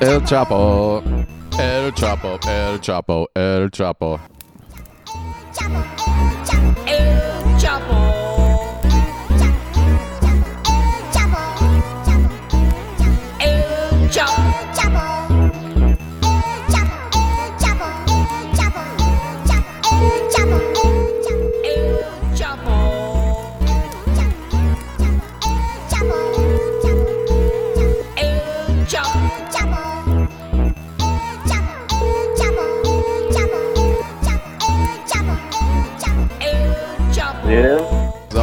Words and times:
El 0.00 0.24
Choppo. 0.24 1.00
El 1.60 1.92
Choppo. 1.94 2.40
El 2.48 2.80
Choppo. 2.80 3.30
El 3.34 3.70
Choppo. 3.70 4.20
El 6.86 7.58
Choppo. 7.58 8.07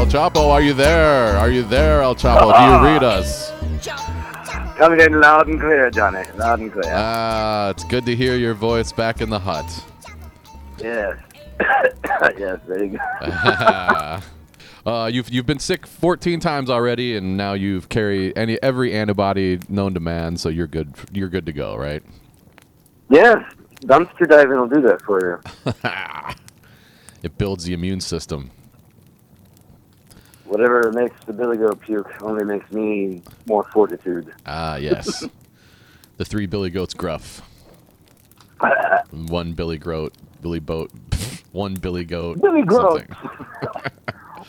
El 0.05 0.11
Choppo, 0.11 0.51
are 0.51 0.61
you 0.61 0.75
there? 0.75 1.35
Are 1.35 1.49
you 1.49 1.63
there, 1.63 2.03
El 2.03 2.13
Choppo? 2.13 2.53
Do 2.55 2.63
you 2.63 2.93
read 2.93 3.03
us? 3.03 3.51
Coming 4.77 5.01
in 5.01 5.19
loud 5.19 5.47
and 5.47 5.59
clear, 5.59 5.89
Johnny. 5.89 6.23
Loud 6.35 6.59
and 6.59 6.71
clear. 6.71 6.93
Ah, 6.95 7.71
it's 7.71 7.83
good 7.85 8.05
to 8.05 8.15
hear 8.15 8.35
your 8.35 8.53
voice 8.53 8.91
back 8.91 9.19
in 9.19 9.31
the 9.31 9.39
hut. 9.39 9.65
yes. 10.77 11.17
yes, 12.37 12.59
very 12.67 12.89
good. 12.89 12.99
uh, 14.85 15.09
you've 15.11 15.27
you've 15.31 15.47
been 15.47 15.57
sick 15.57 15.87
14 15.87 16.39
times 16.39 16.69
already, 16.69 17.17
and 17.17 17.35
now 17.35 17.53
you've 17.53 17.89
carried 17.89 18.37
any 18.37 18.61
every 18.61 18.93
antibody 18.93 19.57
known 19.69 19.95
to 19.95 19.99
man, 19.99 20.37
so 20.37 20.49
you're 20.49 20.67
good. 20.67 20.93
You're 21.13 21.29
good 21.29 21.47
to 21.47 21.51
go, 21.51 21.75
right? 21.75 22.03
yes. 23.09 23.37
Dumpster 23.85 24.29
diving 24.29 24.59
will 24.59 24.67
do 24.67 24.81
that 24.81 25.01
for 25.01 25.41
you. 25.55 25.73
It 27.23 27.39
builds 27.39 27.63
the 27.63 27.73
immune 27.73 28.01
system. 28.01 28.51
Whatever 30.45 30.91
makes 30.91 31.23
the 31.25 31.33
billy 31.33 31.57
goat 31.57 31.81
puke 31.81 32.21
only 32.21 32.45
makes 32.45 32.71
me 32.71 33.21
more 33.47 33.63
fortitude. 33.71 34.33
Ah, 34.45 34.75
yes. 34.75 35.25
the 36.17 36.25
three 36.25 36.45
Billy 36.45 36.69
Goats 36.69 36.93
gruff. 36.93 37.41
One 39.11 39.53
Billy 39.53 39.77
Goat, 39.77 40.13
Billy 40.41 40.59
Boat, 40.59 40.91
one 41.51 41.73
Billy 41.73 42.03
Goat. 42.05 42.41
Billy 42.41 42.61
Goat. 42.61 43.03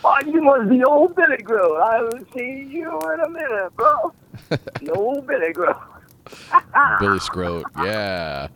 Oh, 0.05 0.19
you 0.27 0.43
must 0.43 0.69
be 0.69 0.85
old 0.85 1.17
Billy 1.17 1.39
Goat. 1.39 1.81
I 1.81 2.03
will 2.03 2.25
see 2.35 2.67
you 2.69 3.01
in 3.13 3.21
a 3.21 3.29
minute, 3.29 3.75
bro. 3.75 4.13
the 4.49 4.93
old 4.93 5.27
Billy 5.27 5.53
Goat. 5.53 5.77
Billy 7.01 7.21
Scroat. 7.21 7.65
Yeah. 7.79 8.49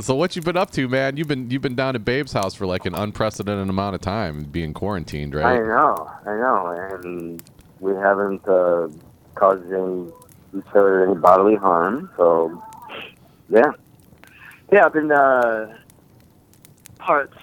So 0.00 0.14
what 0.14 0.34
you've 0.34 0.46
been 0.46 0.56
up 0.56 0.70
to, 0.70 0.88
man? 0.88 1.18
You've 1.18 1.28
been 1.28 1.50
you've 1.50 1.60
been 1.60 1.74
down 1.74 1.94
at 1.96 2.04
Babe's 2.04 2.32
house 2.32 2.54
for 2.54 2.66
like 2.66 2.86
an 2.86 2.94
unprecedented 2.94 3.68
amount 3.68 3.94
of 3.94 4.00
time, 4.00 4.44
being 4.44 4.72
quarantined, 4.72 5.34
right? 5.34 5.44
I 5.44 5.58
know, 5.58 6.10
I 6.24 6.34
know, 6.36 6.98
and 7.02 7.42
we 7.78 7.94
haven't 7.96 8.46
uh, 8.48 8.88
caused 9.34 9.70
any 9.70 10.10
each 10.56 10.64
other 10.74 11.06
any 11.06 11.14
bodily 11.16 11.56
harm. 11.56 12.10
So, 12.16 12.62
yeah, 13.50 13.72
yeah, 14.72 14.86
I've 14.86 14.94
been 14.94 15.12
uh, 15.12 15.76
parts 16.98 17.36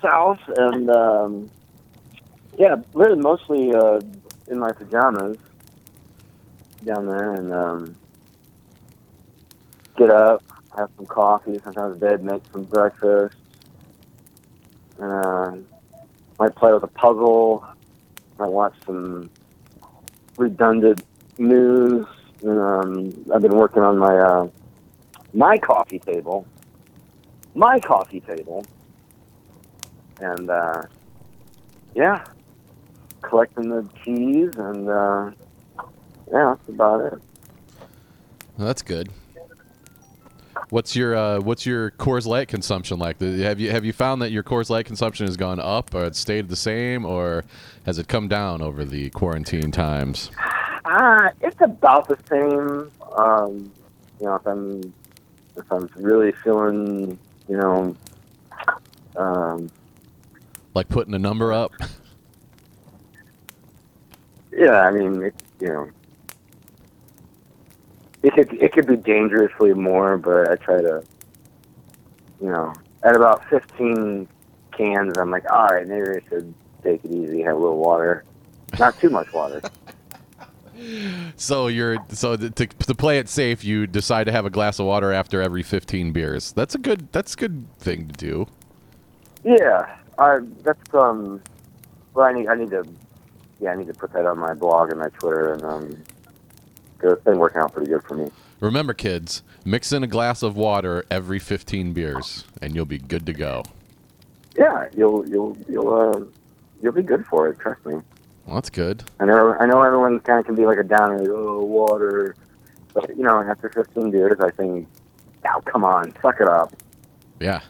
south, 0.00 0.40
and 0.56 0.88
um, 0.90 1.50
yeah, 2.56 2.76
really 2.94 3.20
mostly 3.20 3.74
uh, 3.74 4.00
in 4.46 4.60
my 4.60 4.70
pajamas 4.70 5.38
down 6.84 7.06
there, 7.06 7.32
and 7.32 7.52
um, 7.52 7.96
get 9.96 10.10
up, 10.10 10.42
have 10.76 10.90
some 10.96 11.06
coffee, 11.06 11.60
sometimes 11.64 11.98
bed, 11.98 12.22
make 12.24 12.42
some 12.52 12.64
breakfast, 12.64 13.36
and. 14.98 15.12
Uh, 15.12 15.52
might 16.38 16.54
play 16.54 16.72
with 16.72 16.82
a 16.82 16.88
puzzle. 16.88 17.64
I 18.38 18.46
watch 18.46 18.74
some 18.84 19.30
redundant 20.36 21.02
news. 21.38 22.06
And, 22.42 22.58
um, 22.58 23.24
I've 23.32 23.42
been 23.42 23.56
working 23.56 23.82
on 23.82 23.98
my 23.98 24.16
uh, 24.16 24.48
my 25.32 25.56
coffee 25.58 25.98
table, 25.98 26.46
my 27.54 27.80
coffee 27.80 28.20
table, 28.20 28.64
and 30.20 30.50
uh, 30.50 30.82
yeah, 31.94 32.24
collecting 33.22 33.70
the 33.70 33.88
keys 34.04 34.50
and 34.56 34.88
uh, 34.88 35.30
yeah, 36.30 36.54
that's 36.54 36.68
about 36.68 37.12
it. 37.12 37.22
Well, 38.58 38.66
that's 38.66 38.82
good. 38.82 39.10
What's 40.70 40.96
your 40.96 41.14
uh, 41.14 41.40
what's 41.40 41.66
your 41.66 41.90
Coors 41.92 42.26
Light 42.26 42.48
consumption 42.48 42.98
like? 42.98 43.20
Have 43.20 43.60
you 43.60 43.70
have 43.70 43.84
you 43.84 43.92
found 43.92 44.22
that 44.22 44.32
your 44.32 44.42
Coors 44.42 44.70
Light 44.70 44.86
consumption 44.86 45.26
has 45.26 45.36
gone 45.36 45.60
up, 45.60 45.94
or 45.94 46.04
it's 46.04 46.18
stayed 46.18 46.48
the 46.48 46.56
same, 46.56 47.04
or 47.04 47.44
has 47.86 47.98
it 47.98 48.08
come 48.08 48.28
down 48.28 48.62
over 48.62 48.84
the 48.84 49.10
quarantine 49.10 49.70
times? 49.70 50.30
Ah, 50.86 51.30
it's 51.40 51.60
about 51.60 52.08
the 52.08 52.18
same. 52.28 52.90
Um, 53.16 53.72
you 54.20 54.26
know, 54.26 54.34
if 54.36 54.46
I'm 54.46 54.92
if 55.56 55.70
I'm 55.70 55.88
really 55.96 56.32
feeling, 56.32 57.18
you 57.48 57.56
know, 57.56 57.96
um, 59.16 59.70
Like 60.74 60.88
putting 60.88 61.14
a 61.14 61.18
number 61.18 61.52
up? 61.52 61.72
Yeah, 64.56 64.80
I 64.82 64.90
mean, 64.92 65.22
it, 65.22 65.34
you 65.60 65.68
know, 65.68 65.90
it 68.24 68.32
could 68.34 68.52
it 68.54 68.72
could 68.72 68.86
be 68.86 68.96
dangerously 68.96 69.74
more, 69.74 70.16
but 70.16 70.50
I 70.50 70.56
try 70.56 70.80
to, 70.80 71.04
you 72.40 72.50
know, 72.50 72.72
at 73.02 73.14
about 73.14 73.48
fifteen 73.50 74.26
cans, 74.72 75.18
I'm 75.18 75.30
like, 75.30 75.50
all 75.52 75.66
right, 75.66 75.86
maybe 75.86 76.08
I 76.08 76.28
should 76.28 76.54
take 76.82 77.04
it 77.04 77.10
easy, 77.10 77.42
have 77.42 77.56
a 77.56 77.58
little 77.58 77.78
water, 77.78 78.24
not 78.78 78.98
too 78.98 79.10
much 79.10 79.32
water. 79.32 79.60
So 81.36 81.68
you're 81.68 81.98
so 82.08 82.36
to, 82.36 82.50
to 82.50 82.94
play 82.96 83.18
it 83.18 83.28
safe, 83.28 83.62
you 83.62 83.86
decide 83.86 84.24
to 84.24 84.32
have 84.32 84.44
a 84.44 84.50
glass 84.50 84.80
of 84.80 84.86
water 84.86 85.12
after 85.12 85.40
every 85.40 85.62
15 85.62 86.12
beers. 86.12 86.52
That's 86.52 86.74
a 86.74 86.78
good 86.78 87.12
that's 87.12 87.34
a 87.34 87.36
good 87.36 87.66
thing 87.78 88.08
to 88.08 88.14
do. 88.14 88.46
yeah, 89.44 89.96
I 90.18 90.40
that's 90.62 90.92
um, 90.92 91.40
well, 92.12 92.26
I 92.26 92.32
need 92.32 92.48
I 92.48 92.56
need 92.56 92.70
to, 92.70 92.84
yeah, 93.60 93.70
I 93.70 93.76
need 93.76 93.86
to 93.86 93.94
put 93.94 94.12
that 94.14 94.26
on 94.26 94.36
my 94.38 94.52
blog 94.52 94.90
and 94.90 94.98
my 94.98 95.08
Twitter, 95.10 95.52
and 95.52 95.62
um, 95.62 96.02
it's 97.12 97.24
been 97.24 97.38
working 97.38 97.60
out 97.60 97.72
pretty 97.72 97.90
good 97.90 98.02
for 98.02 98.14
me. 98.14 98.30
Remember, 98.60 98.94
kids, 98.94 99.42
mix 99.64 99.92
in 99.92 100.02
a 100.02 100.06
glass 100.06 100.42
of 100.42 100.56
water 100.56 101.04
every 101.10 101.38
15 101.38 101.92
beers, 101.92 102.44
and 102.62 102.74
you'll 102.74 102.86
be 102.86 102.98
good 102.98 103.26
to 103.26 103.32
go. 103.32 103.62
Yeah, 104.56 104.88
you'll 104.96 105.28
you'll 105.28 105.56
you'll 105.68 105.92
uh, 105.92 106.20
you'll 106.80 106.92
be 106.92 107.02
good 107.02 107.26
for 107.26 107.48
it. 107.48 107.58
Trust 107.58 107.84
me. 107.84 108.00
Well, 108.46 108.56
that's 108.56 108.70
good. 108.70 109.04
I 109.18 109.24
know 109.24 109.54
I 109.54 109.66
know 109.66 109.82
everyone 109.82 110.20
kind 110.20 110.38
of 110.38 110.46
can 110.46 110.54
be 110.54 110.66
like 110.66 110.78
a 110.78 110.84
downer, 110.84 111.18
like, 111.18 111.28
oh, 111.28 111.64
water. 111.64 112.36
But, 112.92 113.16
you 113.16 113.24
know, 113.24 113.42
after 113.42 113.68
15 113.68 114.12
beers, 114.12 114.38
I 114.38 114.50
think, 114.50 114.86
oh, 115.52 115.60
come 115.62 115.84
on, 115.84 116.14
suck 116.22 116.40
it 116.40 116.46
up. 116.46 116.72
Yeah. 117.40 117.60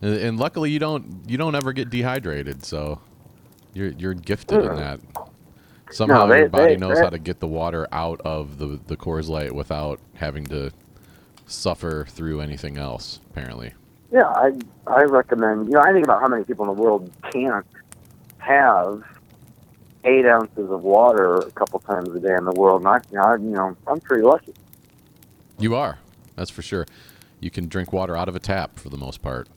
And, 0.00 0.14
and 0.14 0.38
luckily, 0.38 0.70
you 0.70 0.78
don't 0.78 1.24
you 1.26 1.36
don't 1.36 1.54
ever 1.54 1.72
get 1.72 1.90
dehydrated, 1.90 2.64
so 2.64 3.00
you're 3.72 3.88
you're 3.88 4.14
gifted 4.14 4.64
in 4.64 4.76
that. 4.76 5.00
Somehow 5.92 6.26
they- 6.26 6.40
your 6.40 6.48
body 6.48 6.74
they- 6.74 6.76
knows 6.76 6.96
they- 6.96 7.04
how 7.04 7.10
to 7.10 7.18
get 7.18 7.40
the 7.40 7.46
water 7.46 7.86
out 7.92 8.20
of 8.24 8.58
the 8.58 8.78
the 8.86 8.96
Coors 8.96 9.28
Light 9.28 9.54
without 9.54 10.00
having 10.14 10.44
to 10.46 10.70
suffer 11.46 12.06
through 12.08 12.40
anything 12.40 12.78
else. 12.78 13.20
Apparently. 13.30 13.74
Yeah, 14.10 14.26
I 14.28 14.52
I 14.86 15.02
recommend, 15.04 15.66
you 15.66 15.72
know, 15.72 15.80
I 15.80 15.92
think 15.92 16.04
about 16.04 16.20
how 16.20 16.28
many 16.28 16.44
people 16.44 16.68
in 16.68 16.74
the 16.76 16.82
world 16.82 17.10
can't 17.32 17.66
have 18.38 19.02
eight 20.04 20.26
ounces 20.26 20.70
of 20.70 20.82
water 20.82 21.36
a 21.36 21.50
couple 21.52 21.78
times 21.80 22.08
a 22.14 22.18
day 22.20 22.34
in 22.34 22.44
the 22.44 22.52
world. 22.52 22.82
Not, 22.82 23.06
you 23.10 23.18
know, 23.18 23.24
I- 23.24 23.36
you 23.36 23.50
know 23.50 23.76
I'm 23.86 24.00
pretty 24.00 24.22
lucky. 24.24 24.54
You 25.58 25.74
are. 25.76 25.98
That's 26.36 26.50
for 26.50 26.62
sure. 26.62 26.86
You 27.40 27.50
can 27.50 27.68
drink 27.68 27.92
water 27.92 28.16
out 28.16 28.28
of 28.28 28.34
a 28.36 28.40
tap 28.40 28.78
for 28.78 28.88
the 28.88 28.96
most 28.96 29.22
part. 29.22 29.48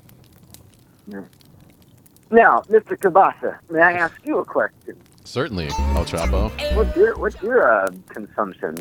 Now, 2.31 2.61
Mr. 2.69 2.97
Kielbasa, 2.97 3.57
may 3.69 3.81
I 3.81 3.93
ask 3.93 4.15
you 4.23 4.39
a 4.39 4.45
question? 4.45 4.97
Certainly, 5.25 5.67
El 5.67 6.05
Choppo. 6.05 6.49
What's 6.75 6.95
your 6.95 7.17
what's 7.17 7.41
your 7.41 7.69
uh, 7.69 7.87
consumption? 8.09 8.75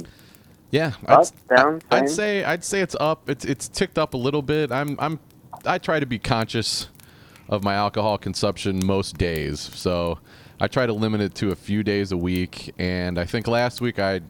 Yeah, 0.70 0.92
Up, 1.06 1.26
I'd, 1.50 1.56
down, 1.56 1.82
I'd 1.90 2.10
say 2.10 2.44
I'd 2.44 2.64
say 2.64 2.80
it's 2.80 2.96
up. 3.00 3.30
It's 3.30 3.44
it's 3.44 3.68
ticked 3.68 3.98
up 3.98 4.14
a 4.14 4.16
little 4.16 4.42
bit. 4.42 4.70
I'm 4.70 4.96
I'm 4.98 5.18
I 5.64 5.78
try 5.78 6.00
to 6.00 6.06
be 6.06 6.18
conscious 6.18 6.88
of 7.48 7.64
my 7.64 7.74
alcohol 7.74 8.18
consumption 8.18 8.84
most 8.84 9.16
days. 9.16 9.60
So 9.60 10.18
I 10.60 10.68
try 10.68 10.86
to 10.86 10.92
limit 10.92 11.20
it 11.20 11.34
to 11.36 11.50
a 11.50 11.56
few 11.56 11.82
days 11.82 12.12
a 12.12 12.16
week. 12.16 12.74
And 12.78 13.18
I 13.18 13.24
think 13.24 13.46
last 13.46 13.80
week 13.80 13.98
I 13.98 14.20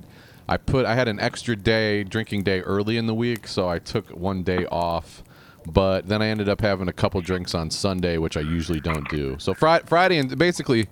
I 0.48 0.56
put 0.56 0.86
I 0.86 0.94
had 0.94 1.08
an 1.08 1.18
extra 1.18 1.56
day 1.56 2.04
drinking 2.04 2.44
day 2.44 2.60
early 2.60 2.96
in 2.96 3.06
the 3.06 3.14
week, 3.14 3.48
so 3.48 3.68
I 3.68 3.78
took 3.78 4.10
one 4.10 4.42
day 4.42 4.66
off. 4.66 5.24
But 5.66 6.08
then 6.08 6.20
I 6.20 6.26
ended 6.26 6.48
up 6.48 6.60
having 6.60 6.88
a 6.88 6.92
couple 6.92 7.20
drinks 7.22 7.54
on 7.54 7.70
Sunday, 7.70 8.18
which 8.18 8.36
I 8.36 8.40
usually 8.40 8.80
don't 8.80 9.08
do. 9.08 9.36
So 9.38 9.54
Friday, 9.54 9.84
Friday 9.86 10.18
and 10.18 10.36
basically 10.38 10.88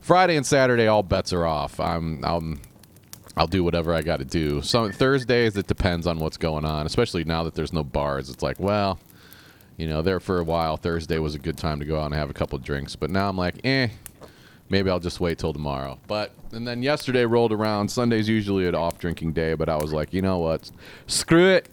Friday 0.00 0.36
and 0.36 0.46
Saturday, 0.46 0.86
all 0.86 1.02
bets 1.02 1.32
are 1.32 1.46
off. 1.46 1.78
I'm 1.78 2.24
I'm 2.24 2.60
I'll 3.36 3.46
do 3.46 3.62
whatever 3.62 3.94
I 3.94 4.02
got 4.02 4.18
to 4.18 4.24
do. 4.24 4.60
So 4.62 4.90
Thursdays, 4.90 5.56
it 5.56 5.66
depends 5.66 6.06
on 6.06 6.18
what's 6.18 6.36
going 6.36 6.64
on. 6.64 6.86
Especially 6.86 7.24
now 7.24 7.44
that 7.44 7.54
there's 7.54 7.72
no 7.72 7.84
bars, 7.84 8.28
it's 8.28 8.42
like, 8.42 8.58
well, 8.58 8.98
you 9.76 9.86
know, 9.86 10.02
there 10.02 10.20
for 10.20 10.38
a 10.40 10.44
while, 10.44 10.76
Thursday 10.76 11.18
was 11.18 11.34
a 11.34 11.38
good 11.38 11.56
time 11.56 11.78
to 11.80 11.86
go 11.86 11.98
out 12.00 12.06
and 12.06 12.14
have 12.14 12.28
a 12.28 12.34
couple 12.34 12.58
drinks. 12.58 12.96
But 12.96 13.10
now 13.10 13.28
I'm 13.28 13.36
like, 13.36 13.54
eh, 13.64 13.88
maybe 14.68 14.90
I'll 14.90 15.00
just 15.00 15.20
wait 15.20 15.38
till 15.38 15.52
tomorrow. 15.52 15.98
But 16.06 16.32
and 16.52 16.66
then 16.66 16.82
yesterday 16.82 17.24
rolled 17.24 17.52
around. 17.52 17.90
Sunday's 17.90 18.28
usually 18.28 18.66
an 18.66 18.74
off 18.74 18.98
drinking 18.98 19.32
day, 19.32 19.54
but 19.54 19.68
I 19.68 19.76
was 19.76 19.92
like, 19.92 20.12
you 20.12 20.22
know 20.22 20.38
what? 20.38 20.70
Screw 21.06 21.48
it. 21.48 21.68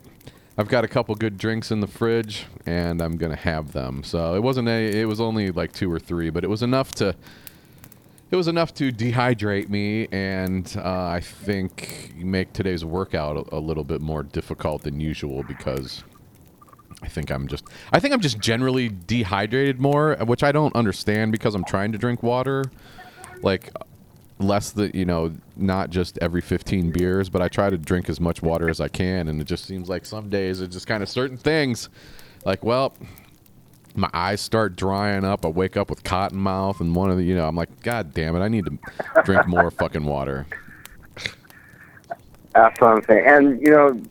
I've 0.60 0.68
got 0.68 0.84
a 0.84 0.88
couple 0.88 1.14
good 1.16 1.38
drinks 1.38 1.70
in 1.70 1.82
the 1.82 1.88
fridge, 1.88 2.46
and 2.66 3.02
I'm 3.02 3.16
gonna 3.18 3.36
have 3.36 3.74
them. 3.74 4.04
So 4.04 4.36
it 4.36 4.42
wasn't 4.42 4.68
a. 4.68 5.02
It 5.02 5.06
was 5.06 5.22
only 5.22 5.52
like 5.52 5.72
two 5.72 5.92
or 5.92 6.00
three, 6.00 6.30
but 6.30 6.44
it 6.44 6.50
was 6.50 6.62
enough 6.64 6.94
to. 6.96 7.16
It 8.30 8.36
was 8.36 8.50
enough 8.50 8.74
to 8.76 8.92
dehydrate 8.92 9.70
me, 9.70 10.08
and 10.12 10.74
uh, 10.78 11.06
I 11.06 11.22
think 11.22 12.14
make 12.18 12.52
today's 12.52 12.84
workout 12.84 13.38
a, 13.38 13.56
a 13.56 13.60
little 13.60 13.86
bit 13.86 14.02
more 14.02 14.22
difficult 14.22 14.84
than 14.84 15.00
usual 15.00 15.44
because 15.44 16.04
I 17.02 17.08
think 17.08 17.32
I'm 17.32 17.48
just 17.48 17.64
I 17.94 18.00
think 18.00 18.14
I'm 18.14 18.20
just 18.20 18.40
generally 18.40 18.90
dehydrated 18.90 19.80
more, 19.80 20.18
which 20.26 20.44
I 20.44 20.52
don't 20.52 20.76
understand 20.76 21.32
because 21.32 21.56
I'm 21.56 21.64
trying 21.64 21.94
to 21.94 21.98
drink 21.98 22.22
water 22.22 22.66
like 23.44 23.72
less 24.40 24.72
than 24.72 24.92
you 24.94 25.06
know, 25.06 25.34
not 25.56 25.90
just 25.90 26.18
every 26.22 26.42
15 26.42 26.92
beers, 26.92 27.30
but 27.30 27.42
I 27.42 27.48
try 27.48 27.70
to 27.70 27.78
drink 27.78 28.10
as 28.10 28.20
much 28.20 28.42
water 28.42 28.70
as 28.70 28.82
I 28.82 28.88
can 28.88 29.30
and 29.30 29.40
it 29.40 29.46
just 29.46 29.66
seems 29.66 29.90
like 29.90 30.06
some 30.06 30.30
days 30.30 30.60
it's 30.60 30.74
just 30.74 30.88
kind 30.88 31.02
of 31.02 31.08
certain 31.08 31.38
things. 31.38 31.88
Like 32.44 32.64
well, 32.64 32.94
my 33.98 34.10
eyes 34.14 34.42
start 34.42 34.76
drying 34.76 35.24
up, 35.24 35.46
I 35.46 35.50
wake 35.50 35.76
up 35.78 35.90
with 35.90 36.04
cotton 36.04 36.38
mouth 36.38 36.80
and 36.80 36.96
one 36.96 37.10
of 37.10 37.18
the, 37.18 37.24
you 37.24 37.36
know, 37.36 37.48
I'm 37.48 37.56
like 37.56 37.82
god 37.82 38.14
damn 38.14 38.36
it, 38.36 38.40
I 38.40 38.48
need 38.48 38.66
to 38.66 38.78
drink 39.24 39.48
more 39.48 39.72
fucking 39.72 40.06
water. 40.06 40.46
That's 42.54 42.80
what 42.82 42.88
I'm 42.88 43.04
saying. 43.04 43.24
And, 43.28 43.62
you 43.62 43.70
know, 43.70 44.02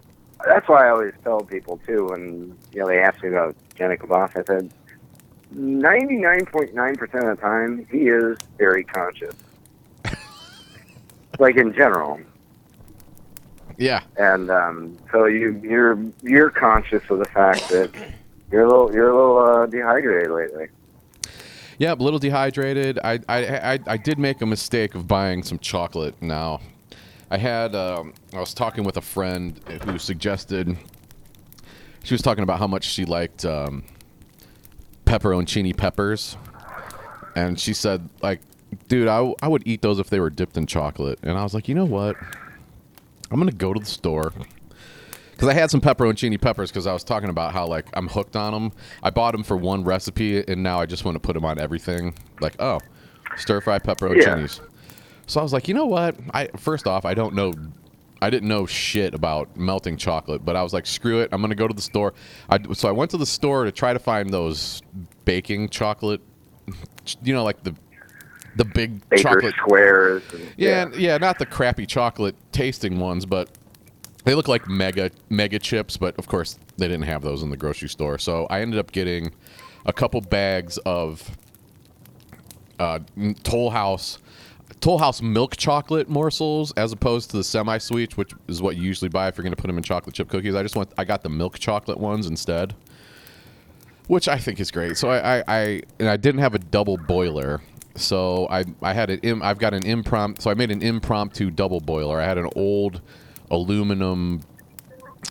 that's 0.44 0.68
why 0.68 0.86
I 0.86 0.90
always 0.90 1.14
tell 1.24 1.40
people, 1.40 1.80
too, 1.86 2.06
when, 2.06 2.56
you 2.72 2.80
know, 2.80 2.86
they 2.86 3.00
ask 3.00 3.20
me 3.22 3.30
about 3.30 3.56
Janik 3.76 4.06
Voss, 4.06 4.30
I 4.36 4.44
said, 4.44 4.72
99.9% 5.54 7.02
of 7.02 7.36
the 7.36 7.40
time, 7.40 7.86
he 7.90 8.08
is 8.08 8.38
very 8.56 8.84
conscious. 8.84 9.34
like, 11.38 11.56
in 11.56 11.72
general. 11.72 12.20
Yeah. 13.78 14.02
And 14.16 14.50
um, 14.50 14.96
so 15.12 15.26
you, 15.26 15.60
you're 15.62 15.98
you're 16.22 16.50
conscious 16.50 17.02
of 17.10 17.18
the 17.18 17.26
fact 17.26 17.68
that 17.68 17.90
you're 18.50 18.64
a 18.64 18.68
little 18.68 18.92
you're 18.92 19.10
a 19.10 19.16
little 19.16 19.38
uh, 19.38 19.66
dehydrated 19.66 20.30
lately. 20.30 20.68
Yeah, 21.78 21.92
a 21.92 21.94
little 21.94 22.18
dehydrated. 22.18 22.98
I, 23.04 23.20
I, 23.28 23.72
I, 23.74 23.78
I 23.86 23.96
did 23.98 24.18
make 24.18 24.40
a 24.40 24.46
mistake 24.46 24.94
of 24.94 25.06
buying 25.06 25.42
some 25.42 25.58
chocolate 25.58 26.20
now. 26.22 26.60
I 27.30 27.36
had, 27.36 27.74
um, 27.74 28.14
I 28.32 28.40
was 28.40 28.54
talking 28.54 28.82
with 28.84 28.96
a 28.96 29.02
friend 29.02 29.60
who 29.84 29.98
suggested, 29.98 30.74
she 32.02 32.14
was 32.14 32.22
talking 32.22 32.44
about 32.44 32.60
how 32.60 32.66
much 32.66 32.84
she 32.84 33.04
liked 33.04 33.44
um, 33.44 33.84
pepperoncini 35.04 35.76
peppers. 35.76 36.38
And 37.34 37.60
she 37.60 37.74
said, 37.74 38.08
like, 38.22 38.40
dude, 38.88 39.08
I, 39.08 39.34
I 39.42 39.48
would 39.48 39.66
eat 39.66 39.82
those 39.82 39.98
if 39.98 40.08
they 40.08 40.20
were 40.20 40.30
dipped 40.30 40.56
in 40.56 40.66
chocolate. 40.66 41.18
And 41.22 41.36
I 41.36 41.42
was 41.42 41.52
like, 41.52 41.68
you 41.68 41.74
know 41.74 41.84
what? 41.84 42.16
I'm 43.30 43.44
to 43.44 43.52
go 43.52 43.74
to 43.74 43.80
the 43.80 43.86
store. 43.86 44.32
Because 45.36 45.48
I 45.48 45.52
had 45.52 45.70
some 45.70 45.82
pepperoncini 45.82 46.40
peppers 46.40 46.70
because 46.70 46.86
I 46.86 46.94
was 46.94 47.04
talking 47.04 47.28
about 47.28 47.52
how, 47.52 47.66
like, 47.66 47.84
I'm 47.92 48.08
hooked 48.08 48.36
on 48.36 48.54
them. 48.54 48.72
I 49.02 49.10
bought 49.10 49.32
them 49.32 49.42
for 49.42 49.54
one 49.54 49.84
recipe, 49.84 50.42
and 50.48 50.62
now 50.62 50.80
I 50.80 50.86
just 50.86 51.04
want 51.04 51.14
to 51.14 51.20
put 51.20 51.34
them 51.34 51.44
on 51.44 51.58
everything. 51.58 52.14
Like, 52.40 52.54
oh, 52.58 52.80
stir 53.36 53.60
fry 53.60 53.78
pepperoncinis. 53.78 54.60
So 55.26 55.38
I 55.38 55.42
was 55.42 55.52
like, 55.52 55.68
you 55.68 55.74
know 55.74 55.84
what? 55.84 56.16
I 56.32 56.46
First 56.56 56.86
off, 56.86 57.04
I 57.04 57.12
don't 57.12 57.34
know. 57.34 57.52
I 58.22 58.30
didn't 58.30 58.48
know 58.48 58.64
shit 58.64 59.12
about 59.12 59.54
melting 59.58 59.98
chocolate, 59.98 60.42
but 60.42 60.56
I 60.56 60.62
was 60.62 60.72
like, 60.72 60.86
screw 60.86 61.20
it. 61.20 61.28
I'm 61.32 61.42
going 61.42 61.50
to 61.50 61.54
go 61.54 61.68
to 61.68 61.74
the 61.74 61.82
store. 61.82 62.14
I, 62.48 62.58
so 62.72 62.88
I 62.88 62.92
went 62.92 63.10
to 63.10 63.18
the 63.18 63.26
store 63.26 63.64
to 63.64 63.72
try 63.72 63.92
to 63.92 63.98
find 63.98 64.30
those 64.30 64.80
baking 65.26 65.68
chocolate, 65.68 66.22
you 67.22 67.34
know, 67.34 67.44
like 67.44 67.62
the 67.62 67.74
the 68.56 68.64
big 68.64 69.06
Baker 69.10 69.22
chocolate 69.22 69.54
squares. 69.56 70.22
And, 70.32 70.48
yeah, 70.56 70.88
yeah, 70.96 71.18
not 71.18 71.38
the 71.38 71.46
crappy 71.46 71.84
chocolate 71.84 72.34
tasting 72.52 72.98
ones, 72.98 73.26
but 73.26 73.50
they 74.26 74.34
look 74.34 74.48
like 74.48 74.68
mega 74.68 75.10
mega 75.30 75.58
chips. 75.58 75.96
But 75.96 76.18
of 76.18 76.26
course, 76.26 76.58
they 76.76 76.88
didn't 76.88 77.04
have 77.04 77.22
those 77.22 77.42
in 77.42 77.48
the 77.48 77.56
grocery 77.56 77.88
store. 77.88 78.18
So 78.18 78.46
I 78.50 78.60
ended 78.60 78.78
up 78.78 78.92
getting 78.92 79.32
a 79.86 79.92
couple 79.92 80.20
bags 80.20 80.76
of 80.78 81.30
uh, 82.78 82.98
Toll 83.44 83.70
House 83.70 84.18
Toll 84.80 84.98
House 84.98 85.22
milk 85.22 85.56
chocolate 85.56 86.08
morsels 86.08 86.72
as 86.72 86.92
opposed 86.92 87.30
to 87.30 87.36
the 87.36 87.44
semi 87.44 87.78
sweet, 87.78 88.18
which 88.18 88.32
is 88.48 88.60
what 88.60 88.76
you 88.76 88.82
usually 88.82 89.08
buy 89.08 89.28
if 89.28 89.38
you're 89.38 89.44
going 89.44 89.54
to 89.54 89.60
put 89.60 89.68
them 89.68 89.78
in 89.78 89.84
chocolate 89.84 90.14
chip 90.14 90.28
cookies. 90.28 90.56
I 90.56 90.62
just 90.62 90.76
want 90.76 90.92
I 90.98 91.04
got 91.04 91.22
the 91.22 91.30
milk 91.30 91.58
chocolate 91.60 91.98
ones 91.98 92.26
instead, 92.26 92.74
which 94.08 94.26
I 94.26 94.38
think 94.38 94.58
is 94.58 94.72
great. 94.72 94.96
So 94.96 95.08
I 95.08 95.38
I, 95.38 95.44
I 95.46 95.82
and 96.00 96.08
I 96.08 96.16
didn't 96.16 96.40
have 96.40 96.56
a 96.56 96.58
double 96.58 96.96
boiler. 96.96 97.62
So 97.94 98.48
I 98.50 98.64
I 98.82 98.92
had 98.92 99.08
an 99.08 99.20
im, 99.20 99.40
I've 99.40 99.58
got 99.58 99.72
an 99.72 99.86
impromptu 99.86 100.42
so 100.42 100.50
I 100.50 100.54
made 100.54 100.72
an 100.72 100.82
impromptu 100.82 101.52
double 101.52 101.80
boiler. 101.80 102.20
I 102.20 102.24
had 102.24 102.38
an 102.38 102.50
old 102.56 103.00
aluminum 103.50 104.40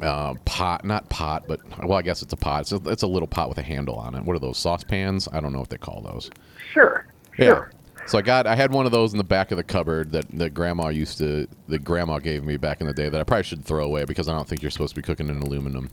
uh, 0.02 0.34
pot, 0.46 0.84
not 0.84 1.08
pot, 1.10 1.46
but 1.48 1.60
well, 1.86 1.98
I 1.98 2.02
guess 2.02 2.22
it's 2.22 2.34
a 2.34 2.38
pot. 2.38 2.62
It's 2.62 2.72
a, 2.72 2.90
it's 2.90 3.04
a 3.04 3.08
little 3.08 3.28
pot 3.28 3.50
with 3.50 3.58
a 3.58 3.64
handle 3.64 3.96
on 3.96 4.16
it. 4.16 4.24
What 4.24 4.36
are 4.36 4.40
those 4.40 4.58
saucepans? 4.58 5.28
I 5.32 5.40
don't 5.40 5.54
know 5.54 5.60
what 5.60 5.70
they 5.70 5.78
call 5.78 6.02
those. 6.02 6.30
Sure. 6.72 7.06
Yeah. 7.38 7.46
Sure. 7.46 7.72
So 8.08 8.20
I 8.20 8.22
got 8.22 8.46
I 8.46 8.56
had 8.56 8.72
one 8.72 8.86
of 8.86 8.92
those 8.92 9.14
in 9.14 9.18
the 9.18 9.24
back 9.24 9.50
of 9.52 9.58
the 9.58 9.64
cupboard 9.64 10.12
that 10.12 10.30
that 10.38 10.54
grandma 10.54 10.90
used 10.90 11.18
to 11.20 11.48
that 11.70 11.84
grandma 11.84 12.20
gave 12.20 12.44
me 12.44 12.58
back 12.58 12.80
in 12.82 12.88
the 12.88 12.94
day 12.94 13.10
that 13.10 13.20
I 13.20 13.24
probably 13.24 13.44
should 13.44 13.66
throw 13.66 13.84
away 13.84 14.06
because 14.06 14.30
I 14.30 14.34
don't 14.34 14.48
think 14.48 14.62
you're 14.62 14.70
supposed 14.70 14.94
to 14.94 15.02
be 15.02 15.06
cooking 15.06 15.28
in 15.28 15.42
aluminum. 15.42 15.90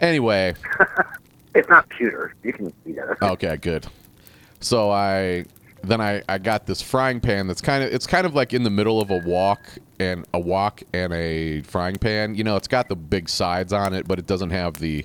Anyway, 0.00 0.54
It's 1.56 1.70
not 1.70 1.88
pewter. 1.88 2.34
You 2.42 2.52
can 2.52 2.72
it. 2.84 2.98
okay, 3.22 3.56
good. 3.56 3.86
So 4.60 4.90
I 4.90 5.46
then 5.82 6.00
I, 6.00 6.22
I 6.28 6.38
got 6.38 6.66
this 6.66 6.82
frying 6.82 7.20
pan 7.20 7.46
that's 7.46 7.60
kind 7.60 7.84
of 7.84 7.92
it's 7.92 8.06
kind 8.06 8.26
of 8.26 8.34
like 8.34 8.52
in 8.52 8.62
the 8.62 8.70
middle 8.70 9.00
of 9.00 9.10
a 9.10 9.18
wok 9.18 9.60
and 10.00 10.26
a 10.34 10.40
wok 10.40 10.82
and 10.92 11.12
a 11.12 11.62
frying 11.62 11.96
pan. 11.96 12.34
You 12.34 12.44
know, 12.44 12.56
it's 12.56 12.68
got 12.68 12.88
the 12.88 12.96
big 12.96 13.28
sides 13.28 13.72
on 13.72 13.94
it, 13.94 14.08
but 14.08 14.18
it 14.18 14.26
doesn't 14.26 14.50
have 14.50 14.74
the 14.74 15.04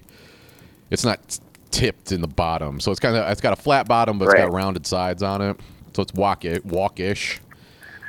it's 0.89 1.05
not 1.05 1.39
tipped 1.71 2.11
in 2.11 2.21
the 2.21 2.27
bottom. 2.27 2.79
So 2.79 2.91
it's 2.91 2.99
kind 2.99 3.15
of 3.15 3.29
it's 3.29 3.41
got 3.41 3.53
a 3.53 3.61
flat 3.61 3.87
bottom, 3.87 4.19
but 4.19 4.25
it's 4.25 4.35
got 4.35 4.51
rounded 4.51 4.85
sides 4.85 5.23
on 5.23 5.41
it. 5.41 5.59
So 5.93 6.01
it's 6.01 6.13
wok 6.13 6.41
walkish. 6.41 7.39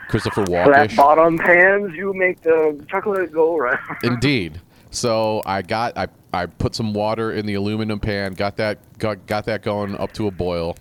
Christopher 0.08 0.44
Flat 0.44 0.68
Walkish. 0.68 0.96
bottom 0.96 1.38
pans, 1.38 1.94
you 1.94 2.12
make 2.12 2.42
the 2.42 2.84
chocolate 2.88 3.32
go 3.32 3.56
round. 3.56 3.78
Indeed. 4.02 4.60
So 4.90 5.42
I 5.46 5.62
got 5.62 5.96
I, 5.96 6.08
I 6.34 6.46
put 6.46 6.74
some 6.74 6.92
water 6.92 7.32
in 7.32 7.46
the 7.46 7.54
aluminum 7.54 7.98
pan, 7.98 8.34
got 8.34 8.56
that 8.58 8.78
got, 8.98 9.26
got 9.26 9.46
that 9.46 9.62
going 9.62 9.96
up 9.96 10.12
to 10.12 10.26
a 10.26 10.30
boil, 10.30 10.76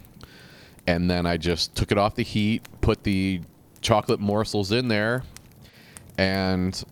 and 0.87 1.09
then 1.09 1.25
I 1.25 1.37
just 1.37 1.75
took 1.75 1.91
it 1.91 1.97
off 1.97 2.15
the 2.15 2.23
heat, 2.23 2.67
put 2.81 3.03
the 3.03 3.41
chocolate 3.81 4.19
morsels 4.19 4.71
in 4.71 4.87
there, 4.87 5.23
and 6.17 6.83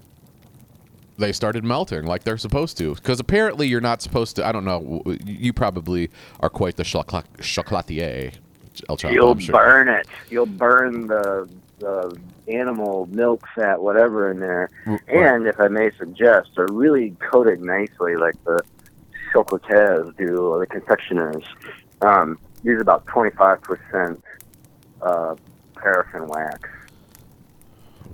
they 1.17 1.31
started 1.31 1.63
melting 1.63 2.05
like 2.05 2.24
they're 2.24 2.38
supposed 2.38 2.77
to. 2.77 2.96
Because 2.96 3.19
apparently 3.19 3.67
you're 3.67 3.81
not 3.81 4.01
supposed 4.01 4.36
to. 4.38 4.46
I 4.46 4.51
don't 4.51 4.65
know. 4.65 5.03
You 5.25 5.51
probably 5.53 6.10
are 6.39 6.50
quite 6.50 6.77
the 6.77 6.84
chocolat, 6.84 7.25
chocolatier. 7.38 8.34
El 8.88 8.96
Choppo, 8.96 9.12
You'll 9.13 9.38
sure. 9.38 9.53
burn 9.53 9.89
it. 9.89 10.08
You'll 10.29 10.46
burn 10.46 11.08
the 11.08 11.50
the 11.79 12.17
animal 12.48 13.08
milk 13.12 13.46
fat, 13.55 13.81
whatever 13.81 14.31
in 14.31 14.39
there. 14.39 14.69
R- 14.86 15.00
And 15.08 15.48
if 15.48 15.60
I 15.60 15.67
may 15.69 15.91
suggest, 15.98 16.50
they're 16.55 16.67
really 16.72 17.15
coated 17.19 17.62
nicely, 17.62 18.15
like 18.15 18.36
the 18.46 18.62
chocolatiers 19.34 20.15
do, 20.17 20.38
or 20.48 20.60
the 20.60 20.67
confectioners. 20.67 21.43
Um, 22.01 22.38
use 22.63 22.82
about 22.82 23.06
twenty 23.06 23.32
five 23.32 23.62
percent 23.62 24.24
uh, 25.01 25.36
paraffin 25.75 26.28
wax. 26.28 26.70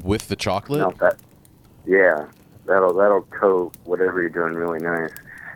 with 0.04 0.28
the 0.28 0.36
chocolate. 0.36 0.80
Melt 0.80 0.98
that. 1.00 1.18
Yeah, 1.86 2.28
that'll 2.66 2.94
that'll 2.94 3.24
coat 3.24 3.76
whatever 3.84 4.22
you're 4.22 4.30
doing 4.30 4.54
really 4.54 4.80
nice. 4.80 5.12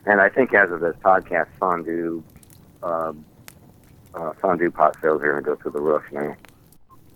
And 0.05 0.21
I 0.21 0.29
think 0.29 0.53
as 0.53 0.71
of 0.71 0.79
this 0.79 0.95
podcast, 1.03 1.47
fondue, 1.59 2.23
um, 2.83 3.23
uh, 4.13 4.33
fondue 4.41 4.71
pot 4.71 4.95
sales 5.01 5.21
are 5.21 5.31
going 5.31 5.43
to 5.43 5.49
go 5.49 5.55
through 5.55 5.71
the 5.71 5.81
roof 5.81 6.03
now. 6.11 6.35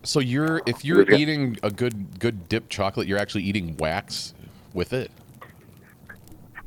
So 0.03 0.19
you're 0.19 0.61
if 0.65 0.83
you're 0.83 1.09
eating 1.11 1.57
a 1.63 1.71
good 1.71 2.19
good 2.19 2.49
dip 2.49 2.69
chocolate, 2.69 3.07
you're 3.07 3.19
actually 3.19 3.43
eating 3.43 3.77
wax 3.77 4.33
with 4.73 4.93
it. 4.93 5.11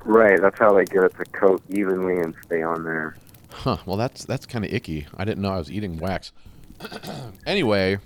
Right, 0.05 0.41
that's 0.41 0.59
how 0.59 0.73
they 0.73 0.85
get 0.85 1.03
it 1.03 1.17
to 1.17 1.25
coat 1.27 1.63
evenly 1.69 2.19
and 2.19 2.33
stay 2.45 2.63
on 2.63 2.85
there. 2.85 3.17
Huh. 3.57 3.79
Well, 3.87 3.97
that's 3.97 4.25
that's 4.25 4.47
kind 4.47 4.65
of 4.65 4.73
icky. 4.73 5.07
I 5.17 5.25
didn't 5.25 5.43
know 5.43 5.53
I 5.53 5.59
was 5.59 5.71
eating 5.71 5.99
wax. 5.99 6.33
anyway, 7.47 7.99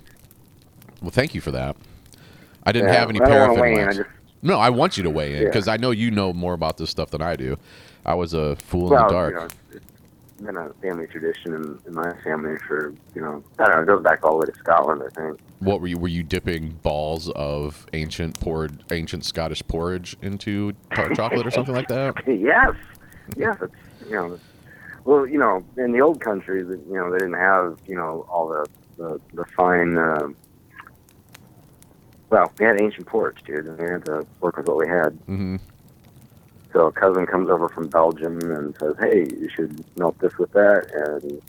well, 1.01 1.11
thank 1.11 1.35
you 1.35 1.41
for 1.41 1.51
that. 1.51 1.75
I 2.63 2.71
didn't 2.71 2.89
Yeah, 2.89 2.99
have 2.99 3.09
any 3.09 3.19
paraffin 3.19 3.59
wax. 3.59 3.95
I 3.95 3.97
just- 4.03 4.09
No, 4.41 4.57
I 4.59 4.69
want 4.69 4.97
you 4.97 5.03
to 5.03 5.09
weigh 5.09 5.35
in 5.35 5.41
Yeah. 5.43 5.47
because 5.49 5.67
I 5.67 5.77
know 5.77 5.91
you 5.91 6.09
know 6.11 6.31
more 6.33 6.53
about 6.53 6.77
this 6.77 6.89
stuff 6.89 7.11
than 7.11 7.21
I 7.21 7.35
do. 7.35 7.57
I 8.05 8.13
was 8.15 8.33
a 8.33 8.55
fool 8.57 8.93
in 8.95 9.01
the 9.01 9.07
dark. 9.09 9.33
you 9.33 9.39
know, 9.39 9.45
it's- 9.45 9.81
been 10.41 10.57
a 10.57 10.69
family 10.81 11.05
tradition 11.05 11.53
in, 11.53 11.77
in 11.85 11.93
my 11.93 12.13
family 12.23 12.57
for 12.67 12.91
you 13.13 13.21
know 13.21 13.43
I 13.59 13.65
don't 13.67 13.75
know. 13.75 13.81
It 13.83 13.85
goes 13.85 14.03
back 14.03 14.23
all 14.23 14.31
the 14.31 14.37
way 14.37 14.45
to 14.51 14.57
Scotland, 14.57 15.03
I 15.05 15.09
think. 15.21 15.39
What 15.59 15.81
were 15.81 15.87
you? 15.87 15.99
Were 15.99 16.07
you 16.07 16.23
dipping 16.23 16.79
balls 16.81 17.29
of 17.29 17.85
ancient 17.93 18.39
porridge, 18.39 18.79
ancient 18.91 19.23
Scottish 19.23 19.61
porridge 19.67 20.17
into 20.23 20.73
chocolate 20.95 21.45
or 21.45 21.51
something 21.51 21.75
like 21.75 21.89
that? 21.89 22.15
yes, 22.27 22.73
yes. 23.37 23.55
It's, 23.61 23.73
you 24.09 24.15
know, 24.15 24.39
well, 25.05 25.25
you 25.27 25.37
know, 25.37 25.63
in 25.77 25.91
the 25.91 26.01
old 26.01 26.19
countries, 26.21 26.67
you 26.67 26.93
know, 26.93 27.11
they 27.11 27.17
didn't 27.19 27.33
have 27.39 27.77
you 27.87 27.95
know 27.95 28.25
all 28.29 28.47
the 28.47 28.67
the, 28.97 29.19
the 29.33 29.45
fine. 29.55 29.97
Uh, 29.97 30.29
well, 32.29 32.51
we 32.59 32.65
had 32.65 32.79
ancient 32.79 33.07
porridge, 33.07 33.43
dude, 33.45 33.65
and 33.65 33.77
we 33.77 33.85
had 33.89 34.05
to 34.05 34.25
work 34.39 34.55
with 34.57 34.67
what 34.67 34.77
we 34.77 34.87
had. 34.87 35.11
hmm 35.25 35.57
So 36.71 36.87
a 36.87 36.91
cousin 36.91 37.25
comes 37.25 37.49
over 37.49 37.67
from 37.69 37.87
Belgium 37.87 38.39
and 38.51 38.75
says, 38.79 38.95
"Hey, 38.99 39.27
you 39.29 39.49
should 39.53 39.83
melt 39.97 40.17
this 40.19 40.37
with 40.37 40.51
that." 40.53 40.89
And 41.21 41.41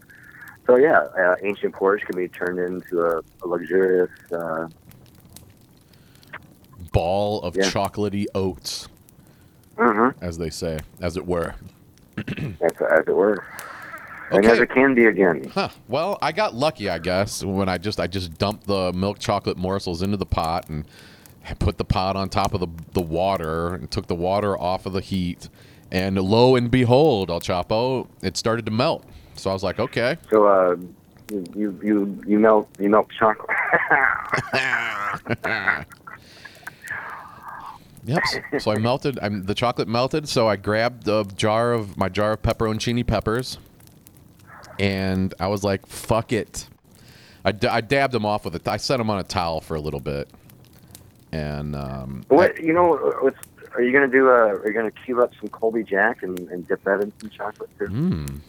so 0.66 0.76
yeah, 0.76 0.98
uh, 1.18 1.36
ancient 1.42 1.74
porridge 1.74 2.02
can 2.02 2.16
be 2.16 2.28
turned 2.28 2.58
into 2.58 3.00
a, 3.02 3.18
a 3.42 3.46
luxurious. 3.46 4.10
Uh, 4.32 4.68
Ball 6.92 7.40
of 7.42 7.56
Yeah. 7.56 7.62
chocolatey 7.70 8.26
oats, 8.34 8.88
mhm, 9.78 10.14
as 10.20 10.36
they 10.36 10.50
say, 10.50 10.80
as 11.00 11.16
it 11.16 11.26
were. 11.26 11.54
as, 12.60 12.72
as 12.90 13.04
it 13.06 13.14
were, 13.14 13.44
and 14.30 14.44
as 14.44 14.52
Okay. 14.52 14.62
it 14.62 14.70
can 14.70 14.94
be 14.94 15.06
again. 15.06 15.50
Huh. 15.52 15.68
Well, 15.88 16.18
I 16.22 16.32
got 16.32 16.54
lucky, 16.54 16.88
I 16.88 16.98
guess, 16.98 17.42
when 17.44 17.68
I 17.68 17.78
just 17.78 17.98
I 18.00 18.06
just 18.06 18.38
dumped 18.38 18.66
the 18.66 18.92
milk 18.92 19.18
chocolate 19.18 19.56
morsels 19.56 20.02
into 20.02 20.16
the 20.16 20.26
pot 20.26 20.68
and 20.68 20.84
put 21.58 21.76
the 21.78 21.84
pot 21.84 22.14
on 22.16 22.28
top 22.28 22.54
of 22.54 22.60
the 22.60 22.68
the 22.92 23.02
water 23.02 23.74
and 23.74 23.90
took 23.90 24.06
the 24.06 24.14
water 24.14 24.58
off 24.58 24.86
of 24.86 24.92
the 24.92 25.00
heat. 25.00 25.48
And 25.90 26.16
lo 26.16 26.56
and 26.56 26.70
behold, 26.70 27.30
El 27.30 27.40
Choppo, 27.40 28.06
it 28.22 28.36
started 28.36 28.64
to 28.66 28.72
melt. 28.72 29.04
So 29.36 29.50
I 29.50 29.52
was 29.52 29.62
like, 29.62 29.78
okay. 29.78 30.16
So 30.30 30.46
uh, 30.46 30.76
you, 31.30 31.44
you 31.54 31.80
you 31.82 32.22
you 32.26 32.38
melt 32.38 32.68
you 32.78 32.88
melt 32.88 33.08
chocolate. 33.18 33.50
Yep. 38.04 38.22
So 38.58 38.72
I 38.72 38.78
melted. 38.78 39.18
I'm 39.22 39.44
the 39.46 39.54
chocolate 39.54 39.88
melted. 39.88 40.28
So 40.28 40.48
I 40.48 40.56
grabbed 40.56 41.06
a 41.06 41.24
jar 41.36 41.72
of 41.72 41.96
my 41.96 42.08
jar 42.08 42.32
of 42.32 42.42
pepperoncini 42.42 43.06
peppers, 43.06 43.58
and 44.78 45.32
I 45.38 45.46
was 45.46 45.62
like, 45.62 45.86
"Fuck 45.86 46.32
it." 46.32 46.66
I, 47.44 47.52
d- 47.52 47.68
I 47.68 47.80
dabbed 47.80 48.12
them 48.12 48.24
off 48.24 48.44
with 48.44 48.54
it. 48.54 48.68
I 48.68 48.76
set 48.76 48.98
them 48.98 49.10
on 49.10 49.18
a 49.18 49.24
towel 49.24 49.60
for 49.60 49.74
a 49.76 49.80
little 49.80 50.00
bit, 50.00 50.28
and 51.32 51.74
um, 51.76 52.24
what 52.28 52.60
you 52.60 52.72
know? 52.72 52.96
What's, 53.20 53.38
are 53.74 53.82
you 53.82 53.92
gonna 53.92 54.08
do? 54.08 54.28
Uh, 54.28 54.32
are 54.32 54.66
you 54.66 54.74
gonna 54.74 54.90
cube 54.90 55.18
up 55.18 55.32
some 55.40 55.48
Colby 55.48 55.82
Jack 55.82 56.22
and, 56.22 56.38
and 56.50 56.66
dip 56.66 56.82
that 56.84 57.00
in 57.00 57.12
some 57.20 57.30
chocolate 57.30 57.70
too? 57.78 57.86
Mm. 57.86 58.40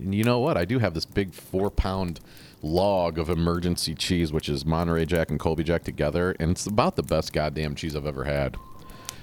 You 0.00 0.24
know 0.24 0.40
what? 0.40 0.56
I 0.56 0.64
do 0.64 0.78
have 0.80 0.94
this 0.94 1.04
big 1.04 1.32
four 1.32 1.70
pound 1.70 2.20
log 2.62 3.18
of 3.18 3.28
emergency 3.30 3.94
cheese, 3.94 4.32
which 4.32 4.48
is 4.48 4.66
Monterey 4.66 5.06
Jack 5.06 5.30
and 5.30 5.38
Colby 5.38 5.64
Jack 5.64 5.84
together, 5.84 6.34
and 6.40 6.50
it's 6.50 6.66
about 6.66 6.96
the 6.96 7.02
best 7.02 7.32
goddamn 7.32 7.74
cheese 7.74 7.94
I've 7.94 8.06
ever 8.06 8.24
had. 8.24 8.56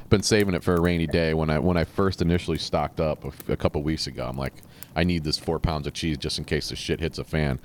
Been 0.09 0.21
saving 0.21 0.53
it 0.53 0.63
for 0.63 0.75
a 0.75 0.81
rainy 0.81 1.07
day. 1.07 1.33
When 1.33 1.49
I 1.49 1.57
when 1.59 1.77
I 1.77 1.83
first 1.83 2.21
initially 2.21 2.57
stocked 2.59 2.99
up 2.99 3.23
a 3.49 3.57
couple 3.57 3.81
weeks 3.81 4.05
ago, 4.07 4.27
I'm 4.27 4.37
like, 4.37 4.53
I 4.95 5.03
need 5.03 5.23
this 5.23 5.37
four 5.37 5.59
pounds 5.59 5.87
of 5.87 5.93
cheese 5.93 6.17
just 6.17 6.37
in 6.37 6.45
case 6.45 6.69
the 6.69 6.75
shit 6.75 6.99
hits 6.99 7.17
a 7.17 7.23
fan. 7.23 7.59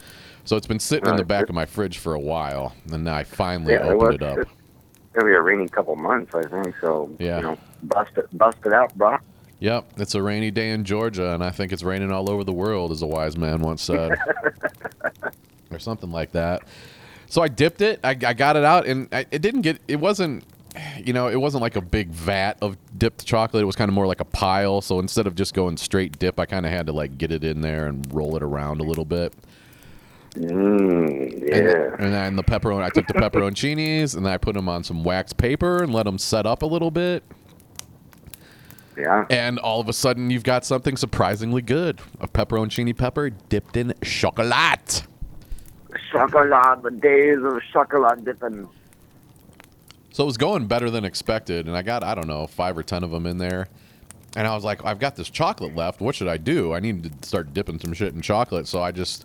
So 0.44 0.56
it's 0.56 0.66
been 0.66 0.80
sitting 0.80 1.08
in 1.10 1.16
the 1.16 1.22
ah, 1.22 1.26
back 1.26 1.48
of 1.50 1.54
my 1.54 1.66
fridge 1.66 1.98
for 1.98 2.14
a 2.14 2.18
while, 2.18 2.74
and 2.90 3.04
now 3.04 3.14
I 3.14 3.24
finally 3.24 3.74
Yeah, 3.74 3.80
it 3.86 3.92
opened 3.92 4.00
was- 4.00 4.14
it 4.14 4.22
up. 4.22 4.48
Gonna 5.12 5.26
be 5.26 5.34
a 5.34 5.42
rainy 5.42 5.68
couple 5.68 5.96
months, 5.96 6.34
I 6.34 6.42
think. 6.42 6.74
So 6.80 7.10
Yeah. 7.18 7.36
you 7.38 7.42
know, 7.42 7.58
bust 7.82 8.12
it, 8.16 8.26
bust 8.38 8.58
it 8.64 8.72
out, 8.72 8.94
bro. 8.96 9.18
Yep, 9.58 9.84
it's 9.98 10.14
a 10.14 10.22
rainy 10.22 10.50
day 10.50 10.70
in 10.70 10.84
Georgia, 10.84 11.34
and 11.34 11.44
I 11.44 11.50
think 11.50 11.72
it's 11.72 11.82
raining 11.82 12.10
all 12.10 12.30
over 12.30 12.44
the 12.44 12.52
world, 12.52 12.90
as 12.92 13.02
a 13.02 13.06
wise 13.06 13.36
man 13.36 13.60
once 13.60 13.82
said, 13.82 14.16
or 15.70 15.78
something 15.78 16.10
like 16.10 16.32
that. 16.32 16.62
So 17.26 17.42
I 17.42 17.48
dipped 17.48 17.82
it, 17.82 18.00
I, 18.02 18.10
I 18.10 18.32
got 18.34 18.56
it 18.56 18.64
out, 18.64 18.86
and 18.86 19.08
I, 19.12 19.26
it 19.30 19.42
didn't 19.42 19.60
get. 19.62 19.78
It 19.88 19.96
wasn't, 20.00 20.44
you 21.04 21.12
know, 21.12 21.28
it 21.28 21.36
wasn't 21.36 21.62
like 21.62 21.76
a 21.76 21.80
big 21.80 22.10
vat 22.10 22.58
of 22.62 22.76
dipped 22.96 23.24
chocolate. 23.24 23.62
It 23.62 23.66
was 23.66 23.76
kind 23.76 23.88
of 23.88 23.94
more 23.94 24.06
like 24.06 24.20
a 24.20 24.24
pile. 24.24 24.80
So 24.80 24.98
instead 24.98 25.26
of 25.26 25.34
just 25.34 25.54
going 25.54 25.76
straight 25.76 26.18
dip, 26.18 26.38
I 26.38 26.46
kind 26.46 26.66
of 26.66 26.72
had 26.72 26.86
to 26.86 26.92
like 26.92 27.18
get 27.18 27.32
it 27.32 27.44
in 27.44 27.60
there 27.60 27.86
and 27.86 28.06
roll 28.12 28.36
it 28.36 28.42
around 28.42 28.80
a 28.80 28.84
little 28.84 29.04
bit. 29.04 29.34
Mm, 30.34 31.32
And, 31.32 31.42
yeah. 31.42 31.96
and 31.98 32.14
then 32.14 32.36
the 32.36 32.44
pepperoni, 32.44 32.84
I 32.84 32.90
took 32.90 33.06
the 33.08 33.14
pepperoncinis 33.14 34.16
and 34.16 34.24
then 34.24 34.32
I 34.32 34.38
put 34.38 34.54
them 34.54 34.68
on 34.68 34.84
some 34.84 35.02
wax 35.02 35.32
paper 35.32 35.82
and 35.82 35.92
let 35.92 36.04
them 36.04 36.18
set 36.18 36.46
up 36.46 36.62
a 36.62 36.66
little 36.66 36.90
bit. 36.92 37.24
Yeah. 38.96 39.24
And 39.30 39.58
all 39.58 39.80
of 39.80 39.88
a 39.88 39.92
sudden, 39.92 40.30
you've 40.30 40.44
got 40.44 40.64
something 40.64 40.96
surprisingly 40.96 41.62
good 41.62 42.00
a 42.20 42.28
pepperoncini 42.28 42.96
pepper 42.96 43.30
dipped 43.30 43.76
in 43.76 43.94
chocolate. 44.02 45.04
Chocolate, 46.12 46.82
the 46.82 46.90
days 46.90 47.38
of 47.42 47.60
chocolate 47.72 48.24
dipping. 48.24 48.68
So 50.20 50.24
it 50.24 50.26
was 50.26 50.36
going 50.36 50.66
better 50.66 50.90
than 50.90 51.06
expected. 51.06 51.66
And 51.66 51.74
I 51.74 51.80
got, 51.80 52.04
I 52.04 52.14
don't 52.14 52.26
know, 52.26 52.46
five 52.46 52.76
or 52.76 52.82
10 52.82 53.04
of 53.04 53.10
them 53.10 53.24
in 53.24 53.38
there. 53.38 53.68
And 54.36 54.46
I 54.46 54.54
was 54.54 54.64
like, 54.64 54.84
I've 54.84 54.98
got 54.98 55.16
this 55.16 55.30
chocolate 55.30 55.74
left. 55.74 56.02
What 56.02 56.14
should 56.14 56.28
I 56.28 56.36
do? 56.36 56.74
I 56.74 56.80
need 56.80 57.04
to 57.04 57.26
start 57.26 57.54
dipping 57.54 57.80
some 57.80 57.94
shit 57.94 58.12
in 58.12 58.20
chocolate. 58.20 58.68
So 58.68 58.82
I 58.82 58.92
just, 58.92 59.24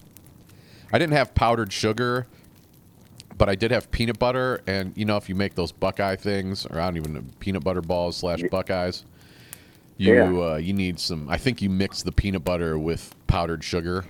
I 0.93 0.97
didn't 0.97 1.11
have 1.11 1.35
powdered 1.35 1.73
sugar, 1.73 2.27
but 3.37 3.49
I 3.49 3.55
did 3.55 3.71
have 3.71 3.91
peanut 3.91 4.19
butter. 4.19 4.61
And, 4.67 4.93
you 4.95 5.03
know, 5.03 5.17
if 5.17 5.27
you 5.27 5.35
make 5.35 5.53
those 5.53 5.73
Buckeye 5.73 6.15
things, 6.15 6.65
or 6.65 6.79
I 6.79 6.85
don't 6.85 6.95
even 6.95 7.13
know, 7.13 7.23
peanut 7.41 7.65
butter 7.65 7.81
balls 7.81 8.15
slash 8.15 8.41
Buckeyes, 8.49 9.03
you 9.97 10.13
Yeah. 10.13 10.53
uh, 10.53 10.55
you 10.55 10.71
need 10.71 10.97
some. 10.97 11.27
I 11.27 11.35
think 11.35 11.61
you 11.61 11.69
mix 11.69 12.03
the 12.03 12.13
peanut 12.13 12.45
butter 12.45 12.79
with 12.79 13.13
powdered 13.27 13.65
sugar. 13.65 14.05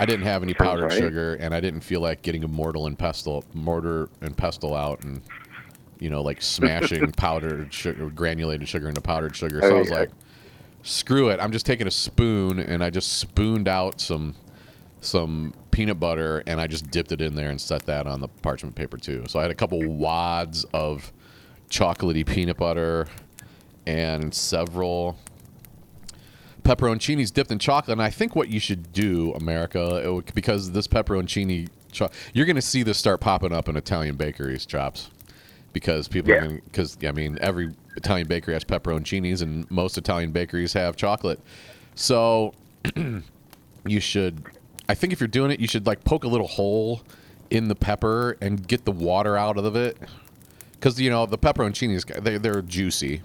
I 0.00 0.06
didn't 0.06 0.26
have 0.26 0.42
any 0.42 0.54
powdered 0.54 0.86
right. 0.86 0.98
sugar, 0.98 1.36
and 1.36 1.54
I 1.54 1.60
didn't 1.60 1.82
feel 1.82 2.00
like 2.00 2.22
getting 2.22 2.42
a 2.42 2.48
mortar 2.48 2.80
and 2.84 2.98
pestle, 2.98 3.44
mortar 3.54 4.08
and 4.20 4.36
pestle 4.36 4.74
out, 4.74 5.04
and 5.04 5.22
you 6.00 6.10
know, 6.10 6.22
like 6.22 6.40
smashing 6.42 7.12
powdered 7.12 7.72
sugar, 7.72 8.08
granulated 8.10 8.68
sugar 8.68 8.88
into 8.88 9.00
powdered 9.00 9.34
sugar. 9.36 9.60
So 9.62 9.70
Oh, 9.72 9.76
I 9.76 9.78
was 9.80 9.90
yeah. 9.90 9.96
like, 10.00 10.10
screw 10.82 11.28
it. 11.30 11.40
I'm 11.40 11.52
just 11.52 11.66
taking 11.66 11.86
a 11.86 11.90
spoon, 11.90 12.58
and 12.58 12.82
I 12.84 12.90
just 12.90 13.18
spooned 13.18 13.68
out 13.68 14.00
some 14.00 14.34
some 15.00 15.54
peanut 15.70 16.00
butter, 16.00 16.42
and 16.46 16.60
I 16.60 16.66
just 16.66 16.90
dipped 16.90 17.12
it 17.12 17.20
in 17.20 17.34
there 17.36 17.50
and 17.50 17.60
set 17.60 17.86
that 17.86 18.06
on 18.08 18.20
the 18.20 18.28
parchment 18.28 18.74
paper 18.74 18.96
too. 18.96 19.24
So 19.28 19.38
I 19.38 19.42
had 19.42 19.50
a 19.52 19.54
couple 19.54 19.80
wads 19.86 20.64
of 20.74 21.12
chocolatey 21.70 22.26
peanut 22.26 22.56
butter 22.56 23.06
and 23.86 24.34
several 24.34 25.16
pepperoncinis 26.62 27.32
dipped 27.32 27.50
in 27.50 27.58
chocolate. 27.58 27.92
And 27.92 28.02
I 28.02 28.10
think 28.10 28.34
what 28.36 28.48
you 28.48 28.60
should 28.60 28.92
do, 28.92 29.32
America, 29.34 30.12
would- 30.12 30.34
because 30.34 30.72
this 30.72 30.86
pepperoncini, 30.88 31.68
cho- 31.92 32.10
you're 32.34 32.46
going 32.46 32.56
to 32.56 32.62
see 32.62 32.82
this 32.82 32.98
start 32.98 33.20
popping 33.20 33.52
up 33.52 33.68
in 33.68 33.76
Italian 33.76 34.16
bakeries, 34.16 34.66
chops, 34.66 35.10
because 35.78 36.08
people, 36.08 36.32
Yeah. 36.32 36.48
because 36.64 36.96
I 37.04 37.12
mean, 37.12 37.38
every 37.40 37.72
Italian 37.96 38.26
bakery 38.26 38.54
has 38.54 38.64
pepperoncinis, 38.64 39.42
and 39.42 39.70
most 39.70 39.96
Italian 39.96 40.32
bakeries 40.32 40.72
have 40.72 40.96
chocolate. 40.96 41.40
So 41.94 42.54
you 43.86 44.00
should, 44.00 44.42
I 44.88 44.94
think 44.94 45.12
if 45.12 45.20
you're 45.20 45.28
doing 45.28 45.50
it, 45.50 45.60
you 45.60 45.68
should 45.68 45.86
like 45.86 46.04
poke 46.04 46.24
a 46.24 46.28
little 46.28 46.46
hole 46.48 47.02
in 47.50 47.68
the 47.68 47.74
pepper 47.74 48.36
and 48.40 48.66
get 48.66 48.84
the 48.84 48.92
water 48.92 49.36
out 49.36 49.56
of 49.56 49.76
it. 49.76 49.96
Because 50.72 51.00
you 51.00 51.10
know 51.10 51.26
the 51.26 51.38
pepperoncinis, 51.38 52.22
they 52.22 52.38
they're 52.38 52.62
juicy, 52.62 53.22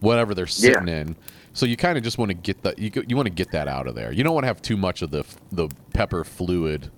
whatever 0.00 0.34
they're 0.34 0.46
sitting 0.46 0.88
in. 0.88 1.16
So 1.52 1.66
you 1.66 1.76
kind 1.76 1.98
of 1.98 2.04
just 2.04 2.18
want 2.18 2.30
to 2.30 2.34
get 2.34 2.62
that 2.62 2.78
you, 2.78 2.90
you 3.06 3.16
want 3.16 3.26
to 3.26 3.34
get 3.34 3.50
that 3.52 3.68
out 3.68 3.86
of 3.86 3.94
there. 3.94 4.12
You 4.12 4.22
don't 4.24 4.34
want 4.34 4.44
to 4.44 4.48
have 4.48 4.62
too 4.62 4.76
much 4.76 5.02
of 5.02 5.10
the 5.10 5.24
the 5.52 5.68
pepper 5.92 6.24
fluid 6.24 6.90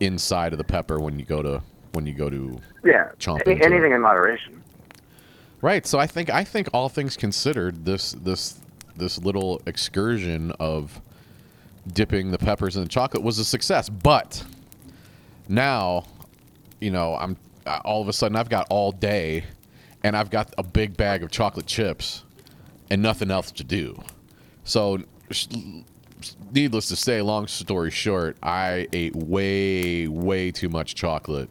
inside 0.00 0.52
of 0.52 0.58
the 0.58 0.64
pepper 0.64 0.98
when 0.98 1.18
you 1.18 1.24
go 1.24 1.42
to 1.42 1.62
when 1.94 2.06
you 2.06 2.12
go 2.12 2.28
to 2.28 2.60
Yeah. 2.84 3.10
Chomp 3.18 3.40
Any, 3.46 3.52
into 3.54 3.64
it. 3.64 3.72
anything 3.72 3.92
in 3.92 4.00
moderation. 4.00 4.62
Right. 5.62 5.86
So 5.86 5.98
I 5.98 6.06
think 6.06 6.28
I 6.30 6.44
think 6.44 6.68
all 6.74 6.88
things 6.88 7.16
considered, 7.16 7.84
this 7.84 8.12
this 8.12 8.58
this 8.96 9.18
little 9.18 9.62
excursion 9.66 10.52
of 10.60 11.00
dipping 11.92 12.30
the 12.30 12.38
peppers 12.38 12.76
in 12.76 12.82
the 12.82 12.88
chocolate 12.88 13.22
was 13.22 13.38
a 13.38 13.44
success. 13.44 13.88
But 13.88 14.44
now, 15.48 16.04
you 16.80 16.90
know, 16.90 17.16
I'm 17.16 17.36
all 17.84 18.02
of 18.02 18.08
a 18.08 18.12
sudden 18.12 18.36
I've 18.36 18.50
got 18.50 18.66
all 18.68 18.92
day, 18.92 19.44
and 20.02 20.16
I've 20.16 20.30
got 20.30 20.52
a 20.58 20.62
big 20.62 20.96
bag 20.96 21.22
of 21.22 21.30
chocolate 21.30 21.66
chips, 21.66 22.24
and 22.90 23.00
nothing 23.00 23.30
else 23.30 23.50
to 23.52 23.64
do. 23.64 24.02
So. 24.64 24.98
Needless 26.54 26.88
to 26.88 26.96
say, 26.96 27.20
long 27.20 27.46
story 27.48 27.90
short, 27.90 28.36
I 28.42 28.86
ate 28.94 29.14
way, 29.14 30.08
way 30.08 30.50
too 30.50 30.70
much 30.70 30.94
chocolate 30.94 31.50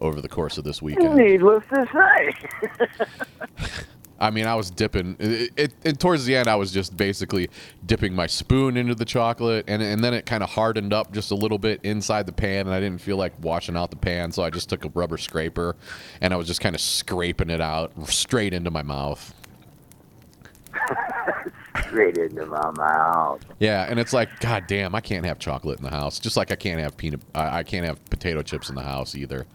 over 0.00 0.20
the 0.20 0.28
course 0.28 0.58
of 0.58 0.64
this 0.64 0.80
weekend. 0.80 1.16
Needless 1.16 1.64
to 1.72 1.88
say. 1.92 3.68
I 4.20 4.30
mean, 4.30 4.46
I 4.46 4.54
was 4.54 4.70
dipping. 4.70 5.16
It, 5.18 5.50
it, 5.56 5.72
and 5.82 5.98
towards 5.98 6.26
the 6.26 6.36
end, 6.36 6.46
I 6.46 6.56
was 6.56 6.72
just 6.72 6.94
basically 6.94 7.48
dipping 7.86 8.14
my 8.14 8.26
spoon 8.26 8.76
into 8.76 8.94
the 8.94 9.06
chocolate, 9.06 9.64
and 9.66 9.82
and 9.82 10.04
then 10.04 10.12
it 10.12 10.26
kind 10.26 10.42
of 10.42 10.50
hardened 10.50 10.92
up 10.92 11.10
just 11.12 11.30
a 11.30 11.34
little 11.34 11.58
bit 11.58 11.80
inside 11.84 12.26
the 12.26 12.32
pan, 12.32 12.66
and 12.66 12.74
I 12.74 12.80
didn't 12.80 13.00
feel 13.00 13.16
like 13.16 13.32
washing 13.42 13.78
out 13.78 13.90
the 13.90 13.96
pan, 13.96 14.30
so 14.30 14.42
I 14.42 14.50
just 14.50 14.68
took 14.68 14.84
a 14.84 14.90
rubber 14.90 15.16
scraper, 15.16 15.74
and 16.20 16.34
I 16.34 16.36
was 16.36 16.46
just 16.46 16.60
kind 16.60 16.74
of 16.74 16.82
scraping 16.82 17.48
it 17.48 17.62
out 17.62 17.92
straight 18.08 18.52
into 18.52 18.70
my 18.70 18.82
mouth. 18.82 19.34
straight 21.86 22.18
into 22.18 22.44
my 22.44 22.70
mouth. 22.72 23.40
Yeah, 23.58 23.86
and 23.88 23.98
it's 23.98 24.12
like, 24.12 24.28
god 24.40 24.66
damn, 24.66 24.94
I 24.94 25.00
can't 25.00 25.24
have 25.24 25.38
chocolate 25.38 25.78
in 25.78 25.84
the 25.84 25.90
house. 25.90 26.18
Just 26.18 26.36
like 26.36 26.52
I 26.52 26.56
can't 26.56 26.80
have 26.80 26.96
peanut, 26.96 27.20
I, 27.34 27.60
I 27.60 27.62
can't 27.62 27.86
have 27.86 28.04
potato 28.10 28.42
chips 28.42 28.68
in 28.68 28.74
the 28.74 28.82
house 28.82 29.14
either, 29.14 29.46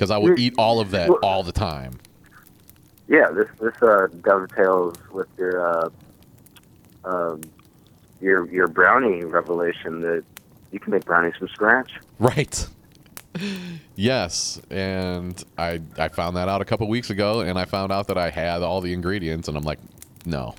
because 0.00 0.10
I 0.10 0.16
would 0.16 0.38
eat 0.38 0.54
all 0.56 0.80
of 0.80 0.92
that 0.92 1.10
all 1.22 1.42
the 1.42 1.52
time. 1.52 1.98
Yeah, 3.06 3.30
this 3.30 3.48
this 3.60 3.74
uh, 3.82 4.06
dovetails 4.22 4.96
with 5.12 5.28
your 5.36 5.68
uh, 5.68 5.90
um, 7.04 7.42
your 8.18 8.50
your 8.50 8.66
brownie 8.66 9.24
revelation 9.24 10.00
that 10.00 10.24
you 10.72 10.80
can 10.80 10.92
make 10.92 11.04
brownies 11.04 11.34
from 11.36 11.48
scratch. 11.48 11.92
Right. 12.18 12.66
yes, 13.94 14.58
and 14.70 15.44
I 15.58 15.82
I 15.98 16.08
found 16.08 16.34
that 16.38 16.48
out 16.48 16.62
a 16.62 16.64
couple 16.64 16.88
weeks 16.88 17.10
ago, 17.10 17.40
and 17.40 17.58
I 17.58 17.66
found 17.66 17.92
out 17.92 18.08
that 18.08 18.16
I 18.16 18.30
had 18.30 18.62
all 18.62 18.80
the 18.80 18.94
ingredients, 18.94 19.48
and 19.48 19.56
I'm 19.56 19.64
like, 19.64 19.80
no, 20.24 20.54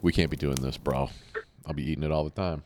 we 0.00 0.12
can't 0.12 0.30
be 0.30 0.36
doing 0.36 0.56
this, 0.56 0.76
bro. 0.76 1.10
I'll 1.66 1.74
be 1.74 1.90
eating 1.90 2.04
it 2.04 2.12
all 2.12 2.22
the 2.22 2.30
time. 2.30 2.62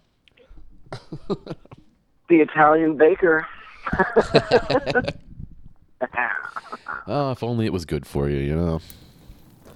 The 2.28 2.40
Italian 2.42 2.98
baker. 2.98 3.46
Oh, 7.06 7.30
if 7.32 7.42
only 7.42 7.66
it 7.66 7.72
was 7.72 7.84
good 7.84 8.06
for 8.06 8.28
you, 8.28 8.38
you 8.38 8.56
know. 8.56 8.80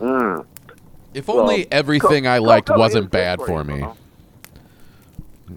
mm. 0.00 0.46
If 1.14 1.28
Well, 1.28 1.40
only 1.40 1.70
everything 1.70 2.26
I 2.26 2.38
liked 2.38 2.68
cocoa 2.68 2.78
wasn't 2.80 3.10
bad 3.10 3.38
for 3.40 3.46
for 3.46 3.58
you, 3.70 3.76
me. 3.76 3.80
Paul. 3.82 3.96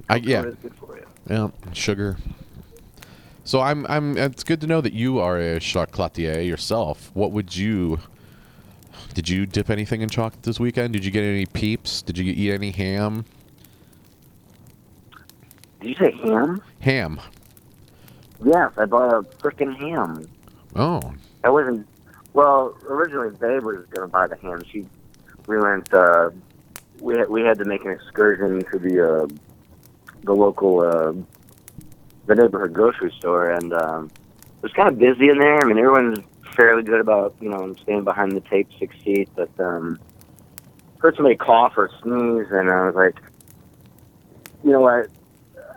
I, 0.09 0.15
yeah, 0.17 0.41
good 0.41 0.73
for 0.75 0.97
you. 0.97 1.05
yeah, 1.29 1.47
sugar. 1.73 2.17
So 3.45 3.61
I'm 3.61 3.85
I'm. 3.87 4.17
It's 4.17 4.43
good 4.43 4.59
to 4.61 4.67
know 4.67 4.81
that 4.81 4.91
you 4.93 5.19
are 5.19 5.37
a 5.37 5.59
chocolatier 5.59 6.45
yourself. 6.45 7.11
What 7.13 7.31
would 7.31 7.55
you? 7.55 7.99
Did 9.13 9.29
you 9.29 9.45
dip 9.45 9.69
anything 9.69 10.01
in 10.01 10.09
chocolate 10.09 10.43
this 10.43 10.59
weekend? 10.59 10.93
Did 10.93 11.05
you 11.05 11.11
get 11.11 11.23
any 11.23 11.45
peeps? 11.45 12.01
Did 12.01 12.17
you 12.17 12.33
eat 12.33 12.51
any 12.53 12.71
ham? 12.71 13.23
Did 15.79 15.89
you 15.89 15.95
say 15.95 16.11
ham? 16.11 16.61
Ham. 16.81 17.21
Yes, 18.43 18.71
I 18.77 18.85
bought 18.85 19.13
a 19.13 19.21
freaking 19.37 19.75
ham. 19.77 20.27
Oh, 20.75 21.13
I 21.43 21.49
wasn't. 21.49 21.87
Well, 22.33 22.77
originally 22.87 23.29
Babe 23.29 23.63
was 23.63 23.85
going 23.91 24.07
to 24.07 24.11
buy 24.11 24.27
the 24.27 24.35
ham. 24.35 24.61
She, 24.69 24.85
we 25.47 25.57
went. 25.57 25.93
Uh, 25.93 26.31
we 26.99 27.17
had, 27.17 27.29
we 27.29 27.41
had 27.41 27.57
to 27.59 27.65
make 27.65 27.85
an 27.85 27.91
excursion 27.91 28.63
to 28.71 28.79
the 28.79 29.23
uh, 29.23 29.27
the 30.23 30.33
local 30.33 30.81
uh, 30.81 31.13
the 32.25 32.35
neighborhood 32.35 32.73
grocery 32.73 33.13
store, 33.17 33.51
and 33.51 33.73
um, 33.73 34.11
it 34.57 34.63
was 34.63 34.73
kind 34.73 34.89
of 34.89 34.99
busy 34.99 35.29
in 35.29 35.39
there. 35.39 35.61
I 35.61 35.65
mean, 35.65 35.77
everyone's 35.77 36.19
fairly 36.55 36.83
good 36.83 36.99
about 36.99 37.35
you 37.39 37.49
know 37.49 37.73
staying 37.81 38.03
behind 38.03 38.33
the 38.33 38.41
tape 38.41 38.67
six 38.77 38.95
feet, 39.03 39.29
but 39.35 39.49
um, 39.59 39.97
heard 40.99 41.15
somebody 41.15 41.35
cough 41.35 41.73
or 41.77 41.89
sneeze, 42.01 42.47
and 42.51 42.69
I 42.69 42.85
was 42.85 42.95
like, 42.95 43.21
you 44.63 44.71
know 44.71 44.81
what? 44.81 45.09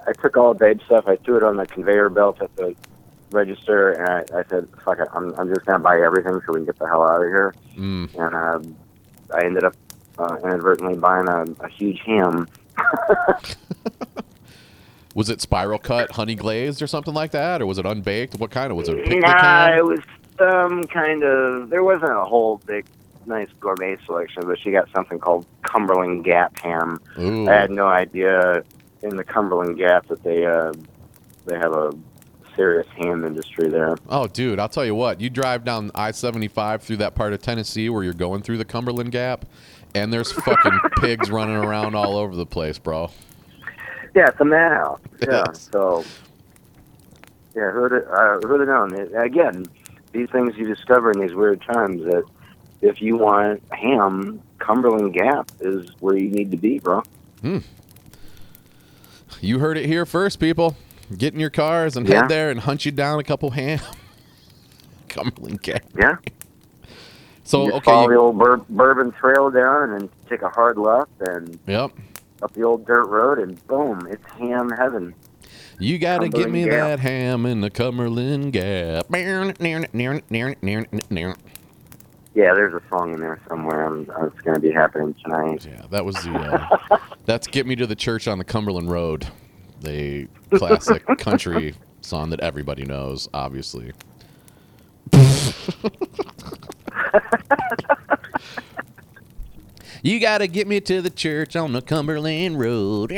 I 0.08 0.12
took 0.12 0.36
all 0.36 0.54
the 0.54 0.58
Babe 0.58 0.80
stuff. 0.86 1.04
I 1.06 1.16
threw 1.16 1.36
it 1.36 1.42
on 1.42 1.56
the 1.56 1.66
conveyor 1.66 2.08
belt 2.08 2.40
at 2.40 2.54
the 2.56 2.74
register, 3.30 3.90
and 3.92 4.08
I, 4.08 4.38
I 4.40 4.44
said, 4.48 4.68
"Fuck 4.84 4.98
it, 5.00 5.08
I'm, 5.12 5.34
I'm 5.38 5.48
just 5.52 5.66
gonna 5.66 5.78
buy 5.78 6.00
everything 6.00 6.32
so 6.46 6.52
we 6.52 6.56
can 6.56 6.64
get 6.66 6.78
the 6.78 6.86
hell 6.86 7.02
out 7.02 7.22
of 7.22 7.28
here." 7.28 7.54
mm. 7.76 8.08
And 8.14 8.34
uh, 8.34 8.60
I 9.36 9.44
ended 9.44 9.64
up 9.64 9.74
uh, 10.18 10.36
inadvertently 10.44 10.96
buying 10.96 11.28
a, 11.28 11.44
a 11.64 11.68
huge 11.68 12.00
ham. 12.04 12.48
was 15.14 15.30
it 15.30 15.40
spiral 15.40 15.78
cut, 15.78 16.12
honey 16.12 16.34
glazed, 16.34 16.80
or 16.82 16.86
something 16.86 17.14
like 17.14 17.30
that, 17.32 17.60
or 17.60 17.66
was 17.66 17.78
it 17.78 17.86
unbaked? 17.86 18.36
What 18.36 18.50
kind 18.50 18.70
of 18.70 18.76
was 18.76 18.88
it? 18.88 19.04
Picnic 19.04 19.22
Nah, 19.22 19.66
ham? 19.66 19.78
it 19.78 19.84
was 19.84 20.00
some 20.38 20.84
kind 20.84 21.22
of. 21.22 21.70
There 21.70 21.82
wasn't 21.84 22.12
a 22.12 22.24
whole 22.24 22.58
big, 22.66 22.86
nice 23.26 23.48
gourmet 23.60 23.96
selection, 24.06 24.44
but 24.46 24.58
she 24.58 24.70
got 24.70 24.88
something 24.94 25.18
called 25.18 25.46
Cumberland 25.62 26.24
Gap 26.24 26.58
ham. 26.60 27.00
Ooh. 27.18 27.48
I 27.48 27.54
had 27.54 27.70
no 27.70 27.86
idea 27.88 28.62
in 29.02 29.16
the 29.16 29.24
Cumberland 29.24 29.76
Gap 29.78 30.06
that 30.08 30.22
they 30.22 30.46
uh, 30.46 30.72
they 31.46 31.56
have 31.58 31.72
a 31.72 31.92
serious 32.58 32.86
ham 32.96 33.24
industry 33.24 33.68
there. 33.68 33.96
Oh, 34.08 34.26
dude, 34.26 34.58
I'll 34.58 34.68
tell 34.68 34.84
you 34.84 34.94
what. 34.96 35.20
You 35.20 35.30
drive 35.30 35.64
down 35.64 35.92
I 35.94 36.10
75 36.10 36.82
through 36.82 36.96
that 36.96 37.14
part 37.14 37.32
of 37.32 37.40
Tennessee 37.40 37.88
where 37.88 38.02
you're 38.02 38.12
going 38.12 38.42
through 38.42 38.58
the 38.58 38.64
Cumberland 38.64 39.12
Gap, 39.12 39.44
and 39.94 40.12
there's 40.12 40.32
fucking 40.32 40.80
pigs 40.98 41.30
running 41.30 41.54
around 41.56 41.94
all 41.94 42.16
over 42.16 42.34
the 42.34 42.44
place, 42.46 42.76
bro. 42.78 43.10
Yeah, 44.14 44.26
it's 44.28 44.40
a 44.40 44.44
madhouse. 44.44 45.00
Yeah, 45.22 45.44
Yes. 45.48 45.68
so 45.72 46.04
yeah, 47.54 47.70
who'd 47.70 47.92
have, 47.92 48.02
uh, 48.08 48.38
who'd 48.46 48.60
have 48.60 48.68
known? 48.68 48.94
It, 48.94 49.12
again, 49.16 49.64
these 50.12 50.28
things 50.30 50.56
you 50.56 50.66
discover 50.66 51.10
in 51.12 51.20
these 51.20 51.34
weird 51.34 51.60
times 51.62 52.04
that 52.04 52.24
if 52.82 53.00
you 53.00 53.16
want 53.16 53.62
ham, 53.72 54.40
Cumberland 54.58 55.12
Gap 55.14 55.50
is 55.60 55.90
where 56.00 56.16
you 56.16 56.30
need 56.30 56.50
to 56.50 56.56
be, 56.56 56.78
bro. 56.80 57.02
Hmm. 57.40 57.58
You 59.40 59.58
heard 59.60 59.76
it 59.76 59.86
here 59.86 60.06
first, 60.06 60.40
people. 60.40 60.76
Get 61.16 61.34
in 61.34 61.40
your 61.40 61.50
cars 61.50 61.96
and 61.96 62.06
Yeah. 62.06 62.22
head 62.22 62.28
there 62.28 62.50
and 62.50 62.60
hunt 62.60 62.84
you 62.84 62.92
down 62.92 63.18
a 63.18 63.24
couple 63.24 63.50
ham. 63.50 63.80
Cumberland 65.08 65.62
Gap. 65.62 65.82
Yeah. 65.98 66.16
So, 67.44 67.66
you 67.66 67.72
okay. 67.72 67.84
follow 67.84 68.08
the 68.10 68.16
old 68.16 68.38
bur- 68.38 68.64
bourbon 68.68 69.10
trail 69.12 69.50
down 69.50 69.90
and 69.90 70.02
then 70.02 70.10
take 70.28 70.42
a 70.42 70.50
hard 70.50 70.76
left 70.76 71.10
and 71.20 71.58
yep. 71.66 71.92
up 72.42 72.52
the 72.52 72.62
old 72.62 72.86
dirt 72.86 73.06
road 73.06 73.38
and 73.38 73.66
boom, 73.66 74.06
it's 74.10 74.24
ham 74.32 74.70
heaven. 74.70 75.14
You 75.80 75.98
got 75.98 76.18
to 76.18 76.28
give 76.28 76.50
me 76.50 76.64
Gap. 76.64 76.72
that 76.72 77.00
ham 77.00 77.46
in 77.46 77.60
the 77.60 77.70
Cumberland 77.70 78.52
Gap. 78.52 79.06
Yeah, 82.34 82.54
there's 82.54 82.74
a 82.74 82.82
song 82.88 83.14
in 83.14 83.20
there 83.20 83.40
somewhere. 83.48 83.86
I'm, 83.86 84.00
it's 84.02 84.40
going 84.42 84.54
to 84.54 84.60
be 84.60 84.70
happening 84.70 85.14
tonight. 85.24 85.66
Yeah, 85.66 85.86
that 85.90 86.04
was 86.04 86.16
the. 86.22 86.32
Uh, 86.32 86.98
that's 87.24 87.46
"Get 87.46 87.66
Me 87.66 87.74
to 87.76 87.86
the 87.86 87.96
Church 87.96 88.28
on 88.28 88.38
the 88.38 88.44
Cumberland 88.44 88.90
Road," 88.90 89.26
the 89.80 90.28
classic 90.54 91.04
country 91.18 91.74
song 92.00 92.30
that 92.30 92.40
everybody 92.40 92.84
knows, 92.84 93.28
obviously. 93.34 93.92
you 100.02 100.20
gotta 100.20 100.46
get 100.46 100.66
me 100.66 100.80
to 100.80 101.02
the 101.02 101.10
church 101.10 101.56
on 101.56 101.72
the 101.72 101.82
Cumberland 101.82 102.58
Road. 102.58 103.10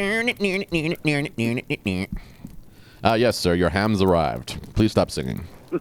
Uh, 3.02 3.14
yes, 3.14 3.36
sir. 3.36 3.54
Your 3.54 3.70
ham's 3.70 4.02
arrived. 4.02 4.74
Please 4.74 4.90
stop 4.92 5.10
singing. 5.10 5.44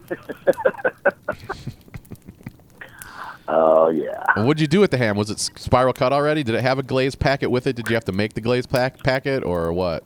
Oh 3.52 3.88
yeah. 3.88 4.22
And 4.36 4.46
what'd 4.46 4.60
you 4.60 4.68
do 4.68 4.78
with 4.78 4.92
the 4.92 4.96
ham? 4.96 5.16
Was 5.16 5.28
it 5.28 5.40
spiral 5.40 5.92
cut 5.92 6.12
already? 6.12 6.44
Did 6.44 6.54
it 6.54 6.60
have 6.60 6.78
a 6.78 6.84
glazed 6.84 7.18
packet 7.18 7.50
with 7.50 7.66
it? 7.66 7.74
Did 7.74 7.88
you 7.88 7.94
have 7.94 8.04
to 8.04 8.12
make 8.12 8.34
the 8.34 8.40
glazed 8.40 8.70
pack- 8.70 9.02
packet 9.02 9.42
or 9.42 9.72
what? 9.72 10.04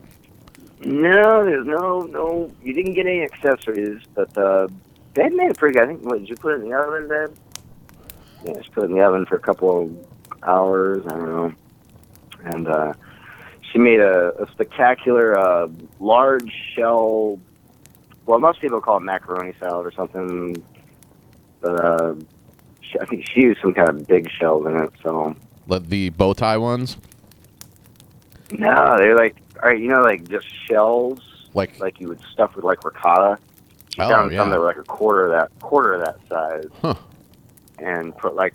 No, 0.85 1.45
there's 1.45 1.67
no 1.67 2.03
no. 2.03 2.53
You 2.63 2.75
didn't 2.75 2.95
get 2.95 3.07
any 3.07 3.23
accessories, 3.23 4.03
but 4.15 4.37
uh, 4.37 4.69
Dad 5.15 5.33
made 5.33 5.51
it 5.51 5.57
pretty 5.57 5.75
good. 5.79 5.85
I 5.85 5.87
think. 5.87 6.05
What 6.05 6.19
did 6.19 6.29
you 6.29 6.37
put 6.37 6.55
it 6.55 6.63
in 6.63 6.69
the 6.71 6.77
oven, 6.77 7.09
Dad? 7.09 7.33
Yeah, 8.45 8.53
just 8.55 8.73
put 8.73 8.85
it 8.85 8.91
in 8.91 8.97
the 8.97 9.03
oven 9.03 9.25
for 9.25 9.37
a 9.37 9.41
couple 9.41 9.83
of 9.83 10.07
hours. 10.43 11.05
I 11.07 11.11
don't 11.11 11.27
know. 11.27 11.53
And 12.45 12.69
uh, 12.69 12.93
she 13.73 13.79
made 13.79 14.01
a, 14.01 14.33
a 14.43 14.51
spectacular 14.53 15.39
uh, 15.39 15.69
large 16.01 16.53
shell. 16.75 17.41
Well, 18.27 18.39
most 18.39 18.61
people 18.61 18.81
call 18.81 18.99
it 18.99 19.01
macaroni 19.01 19.55
salad 19.59 19.87
or 19.87 19.93
something, 19.93 20.63
but 21.61 21.85
uh, 21.85 22.15
she, 22.83 22.99
I 22.99 23.07
think 23.07 23.27
she 23.27 23.41
used 23.41 23.61
some 23.63 23.73
kind 23.75 23.89
of 23.89 24.07
big 24.07 24.31
shells 24.31 24.67
in 24.67 24.77
it. 24.77 24.91
So 25.03 25.35
Let 25.67 25.89
the 25.89 26.11
bow 26.11 26.35
tie 26.35 26.57
ones? 26.59 26.97
no, 28.53 28.97
they're 28.99 29.17
like, 29.17 29.37
right, 29.71 29.79
you 29.81 29.89
know, 29.89 30.03
like 30.03 30.29
just 30.29 30.47
shells. 30.69 31.21
Like, 31.55 31.79
like 31.79 32.01
you 32.01 32.09
would 32.09 32.21
stuff 32.33 32.57
with 32.57 32.65
like 32.65 32.85
ricotta. 32.85 33.39
She 33.95 34.01
Oh, 34.03 34.09
found 34.09 34.33
yeah. 34.33 34.39
some 34.41 34.51
that 34.51 34.59
were 34.59 34.67
like 34.67 34.77
a 34.77 34.83
quarter 34.83 35.27
of 35.27 35.31
that 35.33 35.57
quarter 35.61 35.95
of 35.95 36.01
that 36.05 36.17
size, 36.29 36.67
Huh. 36.83 36.95
and 37.79 38.17
put 38.17 38.35
like 38.35 38.55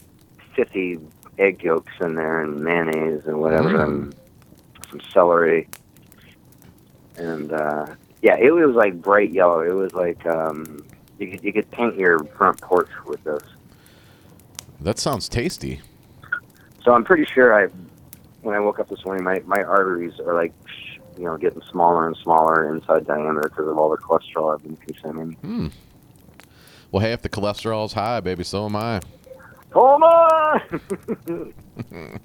fifty 0.56 1.00
egg 1.38 1.64
yolks 1.64 1.94
in 2.02 2.16
there 2.16 2.42
and 2.42 2.60
mayonnaise 2.60 3.26
and 3.26 3.40
whatever, 3.40 3.70
Mm. 3.70 3.84
and 3.84 4.16
some 4.90 5.00
celery, 5.14 5.68
and 7.16 7.54
uh, 7.54 7.86
yeah, 8.22 8.36
it 8.36 8.52
was 8.52 8.76
like 8.76 9.02
bright 9.02 9.32
yellow. 9.32 9.62
It 9.62 9.74
was 9.74 9.94
like 9.94 10.26
um, 10.26 10.84
you 11.20 11.32
could 11.32 11.44
you 11.44 11.54
could 11.54 11.72
paint 11.72 11.96
your 11.96 12.20
front 12.20 12.60
porch 12.60 12.90
with 13.06 13.24
this. 13.24 13.44
that 14.82 15.00
sounds 15.00 15.30
tasty. 15.30 15.80
So 16.84 16.94
I'm 16.94 17.04
pretty 17.06 17.26
sure 17.26 17.54
I, 17.54 17.68
when 18.42 18.56
I 18.56 18.60
woke 18.60 18.80
up 18.80 18.90
this 18.90 19.06
morning, 19.06 19.24
my 19.24 19.42
my 19.46 19.64
arteries 19.64 20.20
are 20.20 20.34
like. 20.34 20.52
You 21.20 21.26
know, 21.26 21.36
getting 21.38 21.62
smaller 21.70 22.08
and 22.08 22.16
smaller 22.18 22.74
inside 22.74 23.06
diameter 23.06 23.42
because 23.50 23.68
of 23.68 23.78
all 23.78 23.90
the 23.90 23.98
cholesterol 23.98 24.54
I've 24.56 24.64
been 24.64 24.78
consuming. 24.78 25.34
Hmm. 25.34 25.68
Well, 26.92 27.02
hey, 27.02 27.12
if 27.12 27.22
the 27.22 27.28
cholesterol's 27.30 27.92
high, 27.92 28.22
baby, 28.22 28.46
so 28.46 28.66
am 28.66 28.76
I. 28.78 29.02
On! 29.76 31.54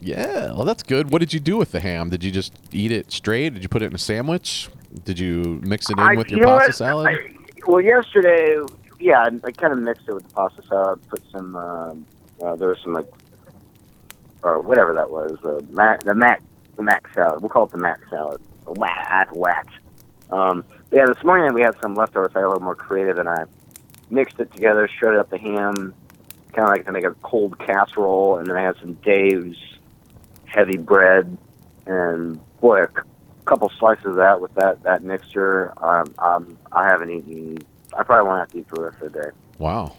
Yeah, 0.00 0.52
well, 0.52 0.64
that's 0.64 0.84
good. 0.84 1.10
What 1.10 1.18
did 1.18 1.32
you 1.34 1.40
do 1.40 1.56
with 1.56 1.72
the 1.72 1.80
ham? 1.80 2.08
Did 2.10 2.22
you 2.22 2.30
just 2.30 2.52
eat 2.70 2.92
it 2.92 3.10
straight? 3.10 3.54
Did 3.54 3.64
you 3.64 3.68
put 3.68 3.82
it 3.82 3.86
in 3.86 3.94
a 3.94 3.98
sandwich? 3.98 4.68
Did 5.04 5.18
you 5.18 5.60
mix 5.64 5.90
it 5.90 5.94
in 5.98 6.04
I- 6.04 6.14
with 6.14 6.30
your 6.30 6.38
know 6.40 6.56
pasta 6.58 6.72
salad? 6.72 7.08
I- 7.08 7.34
well, 7.66 7.80
yesterday, 7.80 8.58
yeah, 9.00 9.22
I, 9.22 9.30
I 9.44 9.50
kind 9.50 9.72
of 9.72 9.80
mixed 9.80 10.08
it 10.08 10.14
with 10.14 10.22
the 10.28 10.32
pasta 10.34 10.62
salad. 10.68 11.00
Put 11.08 11.22
some, 11.32 11.56
uh, 11.56 11.94
uh, 12.44 12.54
there 12.54 12.68
was 12.68 12.78
some 12.84 12.92
like 12.92 13.08
or 14.44 14.60
whatever 14.60 14.94
that 14.94 15.10
was, 15.10 15.36
the 15.42 15.66
mac, 15.70 16.04
the 16.04 16.14
mac, 16.14 16.40
the 16.78 16.82
mac 16.84 17.12
salad. 17.12 17.42
We'll 17.42 17.50
call 17.50 17.64
it 17.64 17.72
the 17.72 17.78
mac 17.78 18.00
salad. 18.08 18.40
Wax, 18.66 19.30
wax. 19.34 19.66
Um, 20.30 20.64
yeah, 20.90 21.04
this 21.06 21.22
morning 21.22 21.52
we 21.52 21.60
had 21.60 21.74
some 21.82 21.94
leftovers. 21.94 22.30
I 22.30 22.40
got 22.40 22.44
a 22.44 22.48
little 22.48 22.62
more 22.62 22.74
creative, 22.74 23.18
and 23.18 23.28
I 23.28 23.44
mixed 24.08 24.40
it 24.40 24.50
together, 24.52 24.88
shredded 24.88 25.20
up 25.20 25.28
the 25.28 25.38
ham, 25.38 25.92
kind 26.52 26.64
of 26.64 26.68
like 26.68 26.86
to 26.86 26.92
make 26.92 27.04
a 27.04 27.14
cold 27.22 27.58
casserole, 27.58 28.38
and 28.38 28.46
then 28.46 28.56
I 28.56 28.62
had 28.62 28.76
some 28.80 28.94
Dave's 28.94 29.58
heavy 30.44 30.78
bread, 30.78 31.36
and 31.86 32.40
boy, 32.60 32.84
a 32.84 32.88
c- 32.88 33.08
couple 33.44 33.70
slices 33.78 34.06
of 34.06 34.16
that 34.16 34.40
with 34.40 34.54
that 34.54 34.82
that 34.84 35.02
mixture. 35.02 35.72
Um, 35.84 36.14
um, 36.18 36.58
I 36.72 36.84
haven't 36.86 37.10
eaten. 37.10 37.58
I 37.96 38.02
probably 38.02 38.28
won't 38.28 38.40
have 38.40 38.50
to 38.50 38.58
eat 38.58 38.68
for 38.68 38.76
the 38.76 38.82
rest 38.82 39.02
of 39.02 39.12
the 39.12 39.22
day. 39.22 39.28
Wow. 39.58 39.96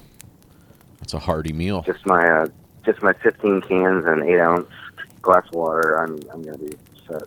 That's 0.99 1.13
a 1.13 1.19
hearty 1.19 1.53
meal. 1.53 1.81
Just 1.81 2.05
my 2.05 2.25
uh, 2.25 2.47
just 2.85 3.01
my 3.01 3.13
15 3.13 3.61
cans 3.61 4.05
and 4.05 4.23
eight 4.23 4.39
ounce 4.39 4.69
glass 5.21 5.45
of 5.47 5.55
water. 5.55 5.97
I'm 5.97 6.19
I'm 6.31 6.41
gonna 6.41 6.57
be 6.57 6.73
set. 7.07 7.23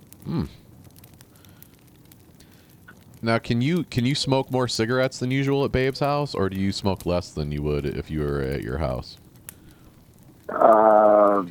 Now, 3.24 3.38
can 3.38 3.62
you 3.62 3.84
can 3.84 4.04
you 4.04 4.14
smoke 4.14 4.50
more 4.50 4.66
cigarettes 4.66 5.18
than 5.18 5.30
usual 5.30 5.64
at 5.64 5.70
Babe's 5.72 6.00
house, 6.00 6.34
or 6.34 6.48
do 6.48 6.58
you 6.60 6.72
smoke 6.72 7.06
less 7.06 7.30
than 7.30 7.52
you 7.52 7.62
would 7.62 7.86
if 7.86 8.10
you 8.10 8.20
were 8.20 8.40
at 8.40 8.62
your 8.62 8.78
house? 8.78 9.16
Uh, 10.48 11.44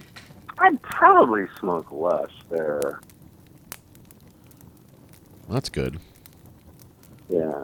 I'd 0.60 0.82
probably 0.82 1.46
smoke 1.60 1.90
less 1.92 2.30
there. 2.50 3.00
That's 5.50 5.70
good. 5.70 6.00
Yeah. 7.30 7.64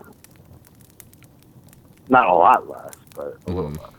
Not 2.09 2.27
a 2.27 2.33
lot 2.33 2.69
less, 2.69 2.93
but 3.13 3.37
a 3.47 3.51
little 3.51 3.71
Mhm. 3.71 3.81
less. 3.81 3.91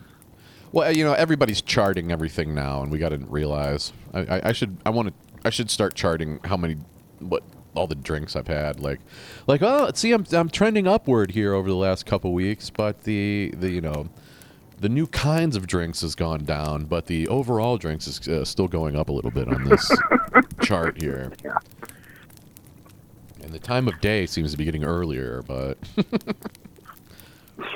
Well, 0.73 0.93
you 0.93 1.05
know, 1.05 1.15
everybody's 1.15 1.63
charting 1.63 2.13
everything 2.13 2.55
now, 2.55 2.83
and 2.83 2.91
we 2.93 2.99
got 2.99 3.11
to 3.11 3.19
realize. 3.19 3.93
I, 4.13 4.21
I, 4.21 4.41
I 4.49 4.53
should. 4.53 4.77
I 4.85 4.91
want 4.91 5.09
to. 5.09 5.15
I 5.45 5.51
should 5.51 5.71
start 5.71 5.95
charting 5.95 6.41
how 6.45 6.57
many, 6.57 6.77
what 7.21 7.43
all 7.75 7.87
the 7.87 7.95
drinks 7.95 8.37
I've 8.37 8.49
had. 8.49 8.81
Like, 8.81 9.01
like 9.47 9.63
oh, 9.63 9.91
see, 9.95 10.13
I'm 10.13 10.27
I'm 10.33 10.49
trending 10.51 10.87
upward 10.87 11.31
here 11.31 11.55
over 11.55 11.69
the 11.69 11.77
last 11.77 12.07
couple 12.07 12.33
weeks, 12.33 12.71
but 12.71 13.05
the 13.05 13.53
the 13.57 13.71
you 13.71 13.81
know, 13.81 14.09
the 14.79 14.89
new 14.89 15.07
kinds 15.07 15.57
of 15.57 15.67
drinks 15.67 16.01
has 16.03 16.15
gone 16.15 16.45
down, 16.45 16.85
but 16.85 17.07
the 17.07 17.29
overall 17.29 17.79
drinks 17.79 18.07
is 18.07 18.29
uh, 18.29 18.45
still 18.45 18.69
going 18.69 18.97
up 18.97 19.09
a 19.09 19.13
little 19.13 19.31
bit 19.31 19.49
on 19.49 19.65
this 19.65 19.91
chart 20.63 21.01
here. 21.01 21.33
Yeah. 21.45 21.59
And 23.43 23.53
the 23.53 23.59
time 23.59 23.89
of 23.89 23.99
day 24.01 24.27
seems 24.27 24.51
to 24.53 24.59
be 24.59 24.65
getting 24.65 24.85
earlier, 24.85 25.43
but 25.47 25.79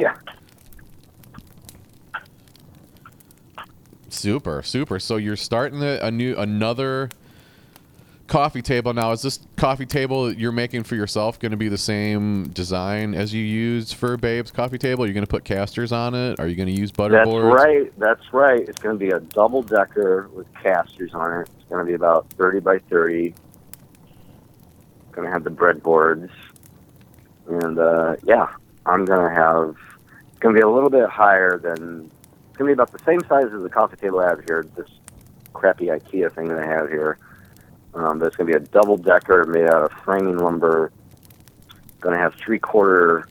Yeah. 0.01 0.17
Super, 4.13 4.63
super. 4.63 4.99
So 4.99 5.17
you're 5.17 5.37
starting 5.37 5.81
the, 5.81 6.05
a 6.05 6.11
new 6.11 6.37
another 6.37 7.09
coffee 8.27 8.63
table 8.63 8.93
now. 8.93 9.13
Is 9.13 9.23
this 9.23 9.41
coffee 9.57 9.87
table 9.87 10.27
that 10.27 10.39
you're 10.39 10.53
making 10.53 10.85
for 10.85 10.95
yourself 10.95 11.39
going 11.39 11.51
to 11.51 11.57
be 11.57 11.69
the 11.69 11.79
same 11.79 12.49
design 12.49 13.15
as 13.15 13.33
you 13.33 13.43
used 13.43 13.95
for 13.95 14.17
Babe's 14.17 14.51
coffee 14.51 14.79
table? 14.79 15.07
You're 15.07 15.15
going 15.15 15.27
to 15.27 15.31
put 15.31 15.45
casters 15.45 15.93
on 15.93 16.15
it? 16.15 16.39
Are 16.41 16.47
you 16.47 16.57
going 16.57 16.69
to 16.69 16.79
use 16.79 16.91
butter 16.91 17.17
That's 17.17 17.29
right. 17.31 17.99
That's 17.99 18.33
right. 18.33 18.61
It's 18.61 18.81
going 18.81 18.99
to 18.99 19.05
be 19.05 19.11
a 19.11 19.21
double 19.21 19.63
decker 19.63 20.29
with 20.29 20.47
casters 20.55 21.15
on 21.15 21.41
it. 21.41 21.51
It's 21.59 21.69
going 21.69 21.85
to 21.85 21.89
be 21.89 21.95
about 21.95 22.29
30 22.35 22.61
by 22.61 22.79
30. 22.79 23.35
Going 25.13 25.27
to 25.27 25.33
have 25.33 25.45
the 25.45 25.51
breadboards. 25.51 26.31
And 27.47 27.79
uh, 27.79 28.17
yeah, 28.25 28.55
I'm 28.87 29.05
going 29.05 29.29
to 29.29 29.35
have, 29.35 29.77
it's 30.31 30.39
going 30.39 30.55
to 30.55 30.59
be 30.59 30.63
a 30.63 30.71
little 30.71 30.91
bit 30.91 31.09
higher 31.09 31.59
than, 31.59 32.11
it's 32.53 32.59
to 32.59 32.65
be 32.65 32.73
about 32.73 32.93
the 32.93 32.99
same 33.05 33.21
size 33.29 33.47
as 33.47 33.63
the 33.63 33.71
coffee 33.71 33.97
table 33.97 34.21
I 34.21 34.29
have 34.29 34.45
here, 34.45 34.67
this 34.77 34.89
crappy 35.55 35.87
IKEA 35.87 36.31
thing 36.33 36.49
that 36.49 36.59
I 36.59 36.67
have 36.67 36.89
here. 36.91 37.19
Um, 37.95 38.19
but 38.19 38.27
it's 38.27 38.37
to 38.37 38.45
be 38.45 38.53
a 38.53 38.61
double 38.61 38.97
decker 38.97 39.45
made 39.45 39.67
out 39.67 39.85
of 39.85 39.93
framing 40.05 40.39
lumber. 40.39 40.93
To 42.03 42.11
have 42.11 42.35
three 42.35 42.59
quarter 42.59 43.29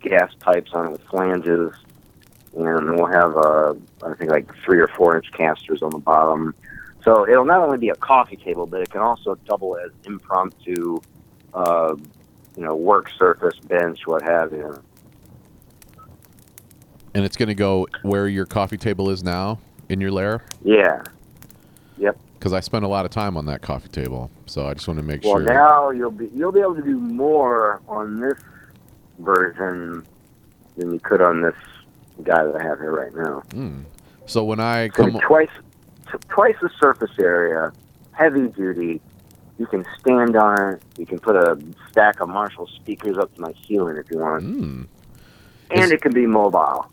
gas 0.00 0.34
pipes 0.40 0.72
on 0.74 0.86
it 0.86 0.90
with 0.90 1.02
flanges 1.04 1.72
and 2.56 2.96
we'll 2.96 3.06
have 3.06 3.36
uh, 3.36 3.74
I 4.04 4.14
think 4.14 4.30
like 4.30 4.52
three 4.64 4.80
or 4.80 4.88
four 4.88 5.16
inch 5.16 5.30
casters 5.32 5.82
on 5.82 5.90
the 5.90 5.98
bottom. 5.98 6.54
So 7.04 7.28
it'll 7.28 7.44
not 7.44 7.60
only 7.60 7.78
be 7.78 7.90
a 7.90 7.94
coffee 7.94 8.36
table, 8.36 8.66
but 8.66 8.80
it 8.80 8.90
can 8.90 9.00
also 9.00 9.36
double 9.46 9.76
as 9.78 9.92
impromptu, 10.04 11.00
uh, 11.54 11.94
you 12.56 12.64
know, 12.64 12.74
work 12.74 13.10
surface, 13.16 13.58
bench, 13.60 14.06
what 14.06 14.22
have 14.22 14.52
you. 14.52 14.82
And 17.14 17.24
it's 17.24 17.36
going 17.36 17.48
to 17.48 17.54
go 17.54 17.86
where 18.02 18.28
your 18.28 18.46
coffee 18.46 18.76
table 18.76 19.10
is 19.10 19.22
now 19.24 19.58
in 19.88 20.00
your 20.00 20.10
lair? 20.12 20.44
Yeah. 20.62 21.02
Yep. 21.96 22.18
Because 22.34 22.52
I 22.52 22.60
spent 22.60 22.84
a 22.84 22.88
lot 22.88 23.04
of 23.04 23.10
time 23.10 23.36
on 23.36 23.46
that 23.46 23.62
coffee 23.62 23.88
table, 23.88 24.30
so 24.46 24.66
I 24.68 24.74
just 24.74 24.86
want 24.86 25.00
to 25.00 25.04
make 25.04 25.24
Well, 25.24 25.34
sure. 25.38 25.44
Well, 25.44 25.54
now 25.54 25.90
you'll 25.90 26.10
be 26.12 26.30
you'll 26.34 26.52
be 26.52 26.60
able 26.60 26.76
to 26.76 26.82
do 26.82 26.96
more 27.00 27.80
on 27.88 28.20
this 28.20 28.38
version 29.18 30.06
than 30.76 30.92
you 30.92 31.00
could 31.00 31.20
on 31.20 31.42
this 31.42 31.56
guy 32.22 32.44
that 32.44 32.54
I 32.54 32.62
have 32.62 32.78
here 32.78 32.92
right 32.92 33.12
now. 33.14 33.42
Hmm. 33.52 33.80
So 34.26 34.44
when 34.44 34.60
I 34.60 34.88
gonna 34.88 35.12
come, 35.12 35.20
twice 35.20 35.48
t- 36.12 36.18
twice 36.28 36.54
the 36.62 36.70
surface 36.80 37.10
area, 37.18 37.72
heavy 38.12 38.46
duty. 38.48 39.00
You 39.58 39.66
can 39.66 39.84
stand 39.98 40.36
on 40.36 40.74
it. 40.74 40.82
You 40.96 41.06
can 41.06 41.18
put 41.18 41.34
a 41.34 41.58
stack 41.90 42.20
of 42.20 42.28
Marshall 42.28 42.68
speakers 42.76 43.18
up 43.18 43.34
to 43.34 43.40
my 43.40 43.52
ceiling 43.66 43.96
if 43.96 44.08
you 44.12 44.18
want, 44.18 44.44
Hmm. 44.44 44.82
and 45.72 45.80
Is- 45.80 45.90
it 45.90 46.00
can 46.02 46.12
be 46.14 46.26
mobile. 46.26 46.86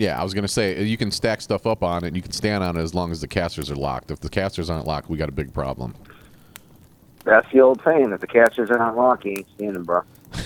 Yeah, 0.00 0.18
I 0.18 0.24
was 0.24 0.32
gonna 0.32 0.48
say 0.48 0.82
you 0.82 0.96
can 0.96 1.10
stack 1.10 1.42
stuff 1.42 1.66
up 1.66 1.82
on 1.82 2.04
it. 2.04 2.08
and 2.08 2.16
You 2.16 2.22
can 2.22 2.32
stand 2.32 2.64
on 2.64 2.74
it 2.78 2.80
as 2.80 2.94
long 2.94 3.12
as 3.12 3.20
the 3.20 3.28
casters 3.28 3.70
are 3.70 3.76
locked. 3.76 4.10
If 4.10 4.20
the 4.20 4.30
casters 4.30 4.70
aren't 4.70 4.86
locked, 4.86 5.10
we 5.10 5.18
got 5.18 5.28
a 5.28 5.32
big 5.32 5.52
problem. 5.52 5.94
That's 7.24 7.46
the 7.52 7.60
old 7.60 7.82
saying. 7.84 8.10
If 8.10 8.22
the 8.22 8.26
casters 8.26 8.70
are 8.70 8.78
not 8.78 8.96
locked, 8.96 9.26
you 9.26 9.32
ain't 9.32 9.46
standing, 9.56 9.82
bro. 9.82 10.00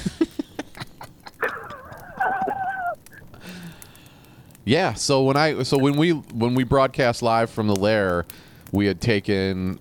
Yeah. 4.66 4.94
So 4.94 5.22
when 5.24 5.36
I 5.36 5.62
so 5.62 5.76
when 5.76 5.96
we 5.98 6.12
when 6.12 6.54
we 6.54 6.64
broadcast 6.64 7.20
live 7.20 7.50
from 7.50 7.66
the 7.66 7.76
lair, 7.76 8.24
we 8.72 8.86
had 8.86 8.98
taken 8.98 9.78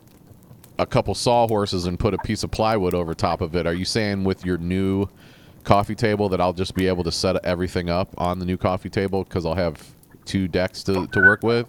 a 0.77 0.85
couple 0.85 1.15
sawhorses 1.15 1.85
and 1.85 1.97
put 1.97 2.13
a 2.13 2.17
piece 2.17 2.43
of 2.43 2.51
plywood 2.51 2.93
over 2.93 3.13
top 3.13 3.39
of 3.39 3.55
it. 3.55 3.65
Are 3.65 3.73
you 3.73 3.85
saying 3.85 4.25
with 4.25 4.45
your 4.45 4.57
new 4.57 5.07
coffee 5.63 5.95
table 5.95 6.29
that 6.29 6.41
I'll 6.41 6.53
just 6.53 6.75
be 6.75 6.87
able 6.87 7.03
to 7.03 7.11
set 7.11 7.43
everything 7.43 7.89
up 7.89 8.13
on 8.17 8.39
the 8.39 8.45
new 8.45 8.57
coffee 8.57 8.89
table 8.89 9.23
because 9.23 9.45
I'll 9.45 9.55
have 9.55 9.93
two 10.25 10.47
decks 10.47 10.83
to, 10.83 11.07
to 11.07 11.19
work 11.19 11.43
with? 11.43 11.67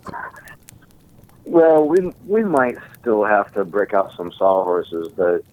Well, 1.45 1.87
we 1.87 2.13
we 2.27 2.43
might 2.43 2.77
still 2.99 3.25
have 3.25 3.53
to 3.53 3.65
break 3.65 3.93
out 3.93 4.15
some 4.17 4.33
sawhorses, 4.33 5.09
but 5.09 5.45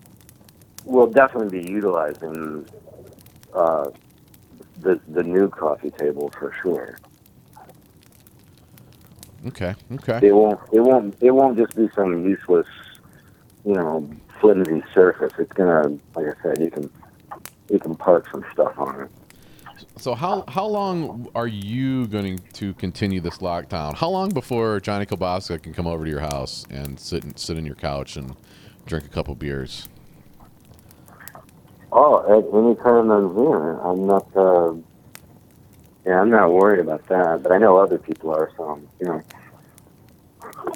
we'll 0.85 1.07
definitely 1.07 1.61
be 1.61 1.69
utilizing 1.69 2.65
uh, 3.53 3.89
the 4.79 4.99
the 5.09 5.23
new 5.23 5.49
coffee 5.49 5.91
table 5.91 6.29
for 6.29 6.53
sure. 6.61 6.97
Okay. 9.47 9.75
Okay. 9.93 10.27
It 10.27 10.33
won't. 10.33 10.59
It 10.71 10.79
won't. 10.79 11.17
It 11.21 11.31
won't 11.31 11.57
just 11.57 11.75
be 11.75 11.89
some 11.93 12.25
useless, 12.25 12.67
you 13.65 13.73
know, 13.73 14.09
flimsy 14.39 14.83
surface. 14.93 15.33
It's 15.39 15.51
gonna, 15.53 15.97
like 16.15 16.27
I 16.27 16.41
said, 16.41 16.59
you 16.59 16.71
can 16.71 16.89
you 17.71 17.79
can 17.79 17.95
park 17.95 18.27
some 18.31 18.43
stuff 18.51 18.77
on 18.77 19.01
it. 19.01 19.09
So 19.97 20.13
how 20.13 20.43
how 20.47 20.65
long 20.65 21.29
are 21.33 21.47
you 21.47 22.07
going 22.07 22.39
to 22.53 22.73
continue 22.75 23.19
this 23.19 23.37
lockdown? 23.37 23.95
How 23.95 24.09
long 24.09 24.29
before 24.29 24.79
Johnny 24.79 25.05
Kielbasa 25.05 25.61
can 25.61 25.73
come 25.73 25.87
over 25.87 26.03
to 26.05 26.09
your 26.09 26.19
house 26.19 26.65
and 26.69 26.99
sit 26.99 27.23
and 27.23 27.37
sit 27.37 27.57
in 27.57 27.65
your 27.65 27.75
couch 27.75 28.15
and 28.15 28.35
drink 28.85 29.05
a 29.05 29.09
couple 29.09 29.33
beers? 29.35 29.87
Oh, 31.91 32.19
at 32.25 32.45
any 32.55 32.75
time 32.75 33.09
I'm 33.09 33.35
here, 33.35 33.79
I'm 33.79 34.05
not. 34.07 34.35
Uh, 34.35 34.75
yeah, 36.05 36.19
I'm 36.19 36.29
not 36.29 36.51
worried 36.51 36.79
about 36.79 37.05
that. 37.07 37.43
But 37.43 37.51
I 37.51 37.57
know 37.57 37.77
other 37.77 37.97
people 37.97 38.31
are, 38.31 38.51
so 38.57 38.63
I'm, 38.63 38.87
you 38.99 39.07
know, 39.07 39.21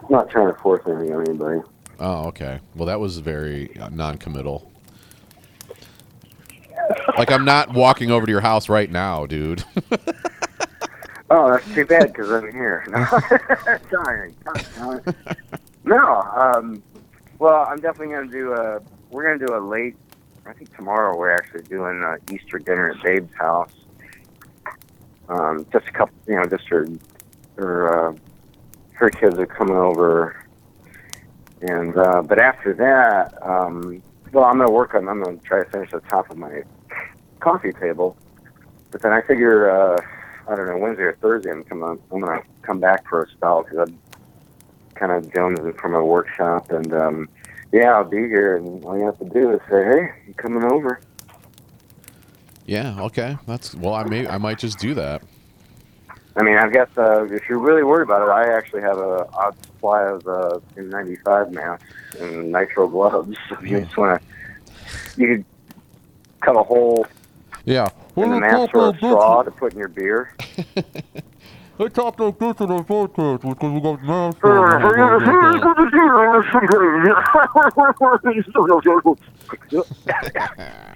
not 0.09 0.29
trying 0.29 0.53
to 0.53 0.59
force 0.59 0.81
anything 0.87 1.13
on 1.13 1.27
anybody. 1.27 1.61
Oh, 1.99 2.27
okay. 2.27 2.59
Well, 2.75 2.85
that 2.87 2.99
was 2.99 3.19
very 3.19 3.75
uh, 3.77 3.89
non-committal. 3.89 4.71
Like 7.17 7.31
I'm 7.31 7.45
not 7.45 7.73
walking 7.73 8.11
over 8.11 8.25
to 8.25 8.31
your 8.31 8.41
house 8.41 8.69
right 8.69 8.89
now, 8.89 9.25
dude. 9.25 9.63
Oh, 11.29 11.51
that's 11.51 11.73
too 11.73 11.85
bad 11.85 12.13
because 12.13 12.29
I'm 12.29 12.51
here. 12.51 12.85
Sorry. 13.89 14.33
No, 15.87 16.23
um, 16.35 16.81
well, 17.37 17.63
I'm 17.69 17.79
definitely 17.79 18.15
going 18.15 18.27
to 18.27 18.35
do 18.35 18.53
a. 18.53 18.81
We're 19.11 19.21
going 19.21 19.37
to 19.37 19.45
do 19.45 19.55
a 19.55 19.61
late. 19.61 19.95
I 20.47 20.53
think 20.53 20.75
tomorrow 20.75 21.15
we're 21.15 21.29
actually 21.29 21.61
doing 21.61 22.03
Easter 22.33 22.57
dinner 22.57 22.89
at 22.89 23.03
Babe's 23.03 23.31
house. 23.35 23.71
Um, 25.29 25.63
just 25.71 25.87
a 25.87 25.91
couple, 25.91 26.15
you 26.27 26.37
know, 26.37 26.45
just 26.45 26.67
her, 26.69 26.87
her, 27.57 28.09
uh, 28.09 28.15
her 28.93 29.11
kids 29.11 29.37
are 29.37 29.45
coming 29.45 29.75
over, 29.75 30.43
and 31.61 31.95
uh, 31.95 32.23
but 32.23 32.39
after 32.39 32.73
that, 32.73 33.37
um, 33.47 34.01
well, 34.31 34.45
I'm 34.45 34.57
going 34.57 34.67
to 34.67 34.73
work 34.73 34.95
on. 34.95 35.07
I'm 35.07 35.21
going 35.21 35.37
to 35.37 35.45
try 35.45 35.63
to 35.63 35.69
finish 35.69 35.91
the 35.91 35.99
top 35.99 36.31
of 36.31 36.37
my 36.37 36.63
coffee 37.39 37.73
table, 37.73 38.17
but 38.91 39.01
then 39.01 39.11
I 39.11 39.21
figure. 39.21 39.69
Uh, 39.69 40.01
I 40.47 40.55
don't 40.55 40.67
know 40.67 40.77
Wednesday 40.77 41.03
or 41.03 41.17
Thursday. 41.21 41.51
I'm 41.51 41.63
coming. 41.63 41.99
I'm 42.11 42.19
gonna 42.19 42.41
come 42.61 42.79
back 42.79 43.07
for 43.09 43.23
a 43.23 43.29
spell 43.29 43.63
because 43.63 43.89
I'm 43.89 43.99
kind 44.95 45.11
of 45.11 45.31
jonesing 45.31 45.77
from 45.79 45.95
a 45.95 46.05
workshop, 46.05 46.71
and 46.71 46.93
um, 46.93 47.29
yeah, 47.71 47.93
I'll 47.93 48.03
be 48.03 48.17
here. 48.17 48.57
And 48.57 48.83
all 48.85 48.97
you 48.97 49.05
have 49.05 49.19
to 49.19 49.25
do 49.25 49.51
is 49.51 49.59
say, 49.69 49.83
"Hey, 49.83 50.11
you 50.27 50.33
coming 50.35 50.63
over?" 50.63 50.99
Yeah. 52.65 53.01
Okay. 53.01 53.37
That's 53.47 53.75
well. 53.75 53.93
I 53.93 54.03
may. 54.03 54.27
I 54.27 54.37
might 54.37 54.59
just 54.59 54.79
do 54.79 54.93
that. 54.95 55.21
I 56.35 56.43
mean, 56.43 56.57
I've 56.57 56.73
got 56.73 56.93
the. 56.95 57.29
If 57.31 57.47
you're 57.47 57.59
really 57.59 57.83
worried 57.83 58.03
about 58.03 58.27
it, 58.27 58.31
I 58.31 58.55
actually 58.55 58.81
have 58.81 58.97
a 58.97 59.27
odd 59.33 59.55
supply 59.63 60.03
of 60.03 60.27
uh, 60.27 60.59
N95 60.75 61.51
masks 61.51 61.85
and 62.19 62.53
nitrile 62.53 62.91
gloves. 62.91 63.37
If 63.51 63.63
you 63.63 63.81
just 63.81 63.97
want 63.97 64.21
to, 64.21 65.21
you 65.21 65.27
could 65.27 65.45
cut 66.41 66.55
a 66.55 66.63
hole 66.63 67.07
Yeah. 67.65 67.89
in 68.15 68.29
the 68.29 68.39
mask 68.39 68.71
for 68.71 68.89
a 68.89 68.97
straw 68.97 69.43
to 69.43 69.51
put 69.51 69.73
in 69.73 69.79
your 69.79 69.87
beer. 69.89 70.35
They 71.77 71.89
talk 71.89 72.17
like 72.19 72.39
this 72.39 72.57
in 72.61 72.71
a 72.71 72.83
podcast 72.85 73.41
because 73.41 73.73
we 73.73 73.81
got 73.81 74.01
masks 74.01 74.39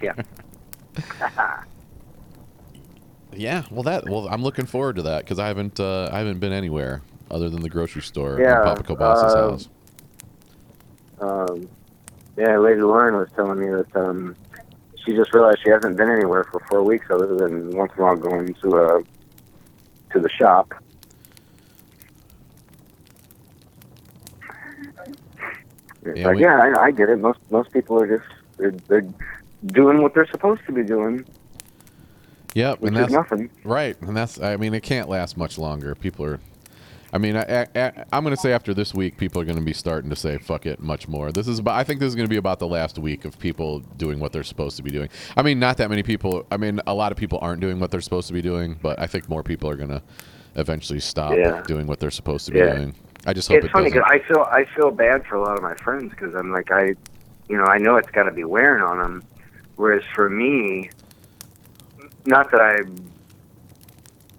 yeah. 0.02 0.22
Yeah. 3.36 3.62
Well, 3.70 3.82
that. 3.82 4.08
Well, 4.08 4.26
I'm 4.28 4.42
looking 4.42 4.66
forward 4.66 4.96
to 4.96 5.02
that 5.02 5.24
because 5.24 5.38
I 5.38 5.48
haven't. 5.48 5.78
Uh, 5.78 6.08
I 6.10 6.18
haven't 6.18 6.40
been 6.40 6.52
anywhere 6.52 7.02
other 7.30 7.50
than 7.50 7.60
the 7.60 7.68
grocery 7.68 8.02
store 8.02 8.40
Yeah, 8.40 8.56
and 8.56 8.64
Papa 8.64 8.82
Kobas's 8.82 9.34
uh, 9.34 9.50
house. 9.50 9.68
Um, 11.20 11.68
yeah, 12.36 12.56
Lady 12.58 12.80
Lauren 12.80 13.16
was 13.16 13.28
telling 13.36 13.60
me 13.60 13.68
that 13.68 13.94
um, 13.96 14.34
she 15.04 15.14
just 15.16 15.32
realized 15.32 15.58
she 15.64 15.70
hasn't 15.70 15.96
been 15.96 16.10
anywhere 16.10 16.44
for 16.44 16.60
four 16.68 16.82
weeks 16.82 17.06
other 17.10 17.34
than 17.36 17.70
once 17.76 17.92
in 17.96 18.02
a 18.02 18.04
while 18.04 18.16
going 18.16 18.52
to 18.54 18.76
a 18.76 19.02
to 20.12 20.20
the 20.20 20.28
shop. 20.30 20.72
Yeah, 26.14 26.26
like, 26.28 26.36
we- 26.36 26.42
yeah, 26.42 26.58
I, 26.76 26.84
I 26.84 26.90
get 26.90 27.08
it. 27.10 27.18
Most 27.18 27.38
most 27.50 27.72
people 27.72 28.00
are 28.00 28.18
just 28.18 28.28
they're, 28.56 28.70
they're 28.88 29.06
doing 29.66 30.02
what 30.02 30.14
they're 30.14 30.26
supposed 30.30 30.62
to 30.66 30.72
be 30.72 30.82
doing, 30.82 31.24
Yep. 32.54 32.80
which 32.80 32.88
And 32.88 32.96
that's 32.96 33.12
nothing. 33.12 33.50
right. 33.64 34.00
And 34.02 34.16
that's. 34.16 34.40
I 34.40 34.56
mean, 34.56 34.72
it 34.74 34.82
can't 34.82 35.08
last 35.08 35.36
much 35.36 35.58
longer. 35.58 35.94
People 35.94 36.24
are. 36.24 36.40
I 37.12 37.18
mean, 37.18 37.36
I, 37.36 37.66
I'm 38.12 38.22
going 38.22 38.34
to 38.34 38.40
say 38.40 38.52
after 38.52 38.72
this 38.72 38.94
week, 38.94 39.16
people 39.16 39.42
are 39.42 39.44
going 39.44 39.58
to 39.58 39.64
be 39.64 39.72
starting 39.72 40.10
to 40.10 40.16
say 40.16 40.38
"fuck 40.38 40.64
it" 40.66 40.80
much 40.80 41.08
more. 41.08 41.32
This 41.32 41.48
is 41.48 41.58
about. 41.58 41.76
I 41.76 41.82
think 41.84 41.98
this 42.00 42.08
is 42.08 42.14
going 42.14 42.26
to 42.26 42.30
be 42.30 42.36
about 42.36 42.58
the 42.60 42.68
last 42.68 42.98
week 42.98 43.24
of 43.24 43.38
people 43.38 43.80
doing 43.80 44.20
what 44.20 44.32
they're 44.32 44.44
supposed 44.44 44.76
to 44.76 44.82
be 44.82 44.90
doing. 44.90 45.08
I 45.36 45.42
mean, 45.42 45.58
not 45.58 45.76
that 45.78 45.90
many 45.90 46.02
people. 46.04 46.46
I 46.50 46.56
mean, 46.56 46.80
a 46.86 46.94
lot 46.94 47.10
of 47.10 47.18
people 47.18 47.38
aren't 47.42 47.60
doing 47.60 47.80
what 47.80 47.90
they're 47.90 48.00
supposed 48.00 48.28
to 48.28 48.32
be 48.34 48.42
doing, 48.42 48.78
but 48.80 48.98
I 49.00 49.06
think 49.06 49.28
more 49.28 49.42
people 49.42 49.68
are 49.68 49.76
going 49.76 49.88
to 49.90 50.02
eventually 50.56 51.00
stop 51.00 51.36
Yeah. 51.36 51.62
doing 51.66 51.86
what 51.86 51.98
they're 52.00 52.10
supposed 52.10 52.46
to 52.46 52.52
be 52.52 52.58
Yeah. 52.58 52.74
doing. 52.76 52.94
I 53.26 53.32
just 53.32 53.48
hope 53.48 53.58
It's 53.58 53.66
it 53.66 53.72
funny 53.72 53.90
because 53.90 54.04
I 54.06 54.18
feel 54.20 54.46
I 54.50 54.64
feel 54.76 54.90
bad 54.90 55.26
for 55.26 55.34
a 55.36 55.42
lot 55.42 55.56
of 55.56 55.62
my 55.62 55.74
friends 55.74 56.10
because 56.10 56.34
I'm 56.34 56.52
like 56.52 56.70
I, 56.70 56.94
you 57.48 57.56
know, 57.56 57.64
I 57.64 57.78
know 57.78 57.96
it's 57.96 58.10
got 58.10 58.24
to 58.24 58.32
be 58.32 58.44
wearing 58.44 58.82
on 58.82 58.98
them, 58.98 59.22
whereas 59.76 60.02
for 60.14 60.30
me, 60.30 60.90
not 62.24 62.50
that 62.52 62.60
I, 62.60 62.78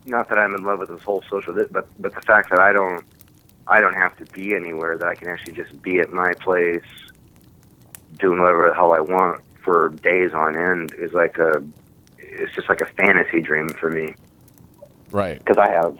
not 0.05 0.29
that 0.29 0.37
I'm 0.37 0.55
in 0.55 0.63
love 0.63 0.79
with 0.79 0.89
this 0.89 1.03
whole 1.03 1.23
social, 1.29 1.53
but 1.53 1.87
but 1.99 2.13
the 2.13 2.21
fact 2.21 2.49
that 2.49 2.59
I 2.59 2.73
don't, 2.73 3.05
I 3.67 3.81
don't 3.81 3.93
have 3.93 4.15
to 4.17 4.25
be 4.33 4.55
anywhere 4.55 4.97
that 4.97 5.07
I 5.07 5.15
can 5.15 5.29
actually 5.29 5.53
just 5.53 5.81
be 5.81 5.99
at 5.99 6.11
my 6.11 6.33
place, 6.33 6.83
doing 8.17 8.39
whatever 8.39 8.69
the 8.69 8.75
hell 8.75 8.93
I 8.93 8.99
want 8.99 9.41
for 9.63 9.89
days 9.89 10.33
on 10.33 10.57
end 10.57 10.93
is 10.97 11.13
like 11.13 11.37
a, 11.37 11.63
it's 12.17 12.53
just 12.55 12.67
like 12.67 12.81
a 12.81 12.85
fantasy 12.85 13.41
dream 13.41 13.69
for 13.69 13.89
me 13.89 14.15
right. 15.11 15.39
because 15.39 15.57
I 15.57 15.71
have. 15.71 15.97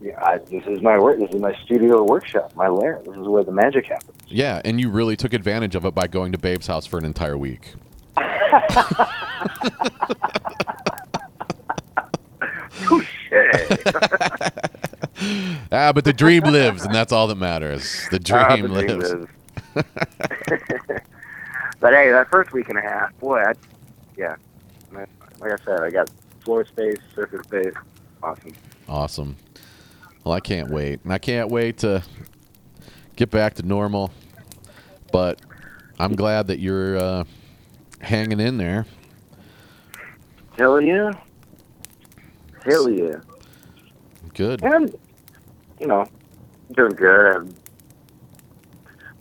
Yeah, 0.00 0.16
I, 0.22 0.38
this 0.38 0.64
is 0.66 0.80
my 0.80 0.96
work. 0.96 1.18
This 1.18 1.30
is 1.30 1.40
my 1.40 1.58
studio 1.64 2.04
workshop, 2.04 2.54
my 2.54 2.68
lair. 2.68 3.02
This 3.04 3.16
is 3.16 3.26
where 3.26 3.42
the 3.42 3.50
magic 3.50 3.86
happens. 3.86 4.16
Yeah, 4.28 4.62
and 4.64 4.80
you 4.80 4.90
really 4.90 5.16
took 5.16 5.32
advantage 5.32 5.74
of 5.74 5.84
it 5.84 5.92
by 5.92 6.06
going 6.06 6.30
to 6.30 6.38
Babe's 6.38 6.68
house 6.68 6.86
for 6.86 6.98
an 6.98 7.04
entire 7.04 7.36
week. 7.36 7.74
Ah, 15.72 15.92
but 15.92 16.04
the 16.04 16.12
dream 16.12 16.44
lives, 16.44 16.84
and 16.84 16.94
that's 16.94 17.12
all 17.12 17.26
that 17.26 17.34
matters. 17.34 18.06
The 18.10 18.20
dream 18.20 18.40
Ah, 18.40 18.56
the 18.56 18.68
lives. 18.68 19.12
lives. 19.12 19.30
but 21.80 21.92
hey, 21.92 22.10
that 22.12 22.28
first 22.30 22.52
week 22.52 22.68
and 22.68 22.78
a 22.78 22.80
half, 22.80 23.16
boy, 23.18 23.40
I, 23.40 23.52
yeah, 24.16 24.36
like 24.92 25.08
I 25.52 25.56
said, 25.64 25.80
I 25.80 25.90
got 25.90 26.08
floor 26.40 26.64
space, 26.64 26.98
surface 27.14 27.42
space, 27.44 27.74
awesome. 28.22 28.52
Awesome. 28.88 29.36
Well, 30.24 30.34
I 30.34 30.40
can't 30.40 30.70
wait, 30.70 31.00
and 31.04 31.12
I 31.12 31.18
can't 31.18 31.50
wait 31.50 31.78
to 31.78 32.02
get 33.16 33.30
back 33.30 33.54
to 33.54 33.62
normal. 33.62 34.12
But 35.12 35.40
I'm 35.98 36.14
glad 36.14 36.46
that 36.48 36.58
you're 36.60 36.96
uh, 36.96 37.24
hanging 38.00 38.40
in 38.40 38.56
there. 38.58 38.86
Hell 40.56 40.80
yeah, 40.80 41.12
hell 42.68 42.90
yeah, 42.90 43.16
Good. 44.34 44.62
and 44.62 44.94
you 45.80 45.86
know, 45.86 46.06
doing 46.74 46.92
good. 46.92 47.36
I'm 47.36 47.54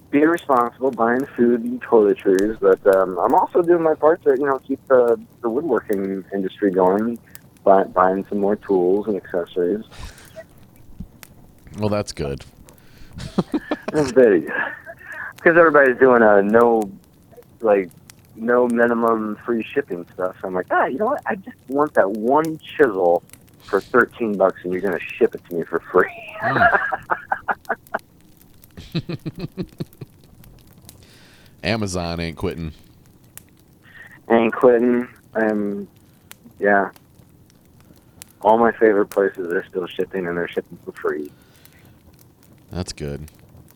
being 0.09 0.27
responsible, 0.27 0.91
buying 0.91 1.25
food 1.25 1.61
and 1.63 1.81
toiletries, 1.81 2.59
but 2.59 2.95
um, 2.95 3.17
I'm 3.19 3.33
also 3.33 3.61
doing 3.61 3.83
my 3.83 3.93
part 3.93 4.23
to 4.23 4.31
you 4.37 4.45
know 4.45 4.59
keep 4.59 4.85
the 4.87 5.19
the 5.41 5.49
woodworking 5.49 6.23
industry 6.33 6.71
going, 6.71 7.19
buy, 7.63 7.83
buying 7.83 8.25
some 8.29 8.39
more 8.39 8.55
tools 8.55 9.07
and 9.07 9.15
accessories. 9.15 9.85
Well, 11.77 11.89
that's 11.89 12.11
good. 12.11 12.43
That's 13.91 14.11
very 14.11 14.41
good. 14.41 14.51
Because 15.35 15.57
everybody's 15.57 15.97
doing 15.97 16.21
a 16.21 16.41
no, 16.41 16.91
like, 17.61 17.89
no 18.37 18.67
minimum 18.67 19.37
free 19.45 19.63
shipping 19.63 20.05
stuff. 20.13 20.35
So 20.41 20.47
I'm 20.47 20.53
like, 20.53 20.67
ah, 20.71 20.85
you 20.85 20.97
know 20.97 21.07
what? 21.07 21.21
I 21.25 21.35
just 21.35 21.57
want 21.67 21.93
that 21.95 22.11
one 22.11 22.59
chisel 22.59 23.23
for 23.63 23.81
13 23.81 24.37
bucks, 24.37 24.61
and 24.63 24.71
you're 24.71 24.81
gonna 24.81 24.99
ship 24.99 25.35
it 25.35 25.43
to 25.49 25.55
me 25.55 25.63
for 25.63 25.79
free. 25.79 26.11
Amazon 31.63 32.19
ain't 32.19 32.37
quitting. 32.37 32.71
Ain't 34.29 34.53
quitting. 34.53 35.07
I'm, 35.33 35.87
yeah. 36.59 36.91
All 38.41 38.57
my 38.57 38.71
favorite 38.71 39.07
places 39.07 39.51
are 39.51 39.65
still 39.67 39.87
shipping, 39.87 40.27
and 40.27 40.37
they're 40.37 40.47
shipping 40.47 40.77
for 40.85 40.91
free. 40.93 41.31
That's 42.71 42.93
good. 42.93 43.29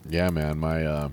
Yeah, 0.08 0.30
man. 0.30 0.58
My 0.58 0.84
uh, 0.84 1.08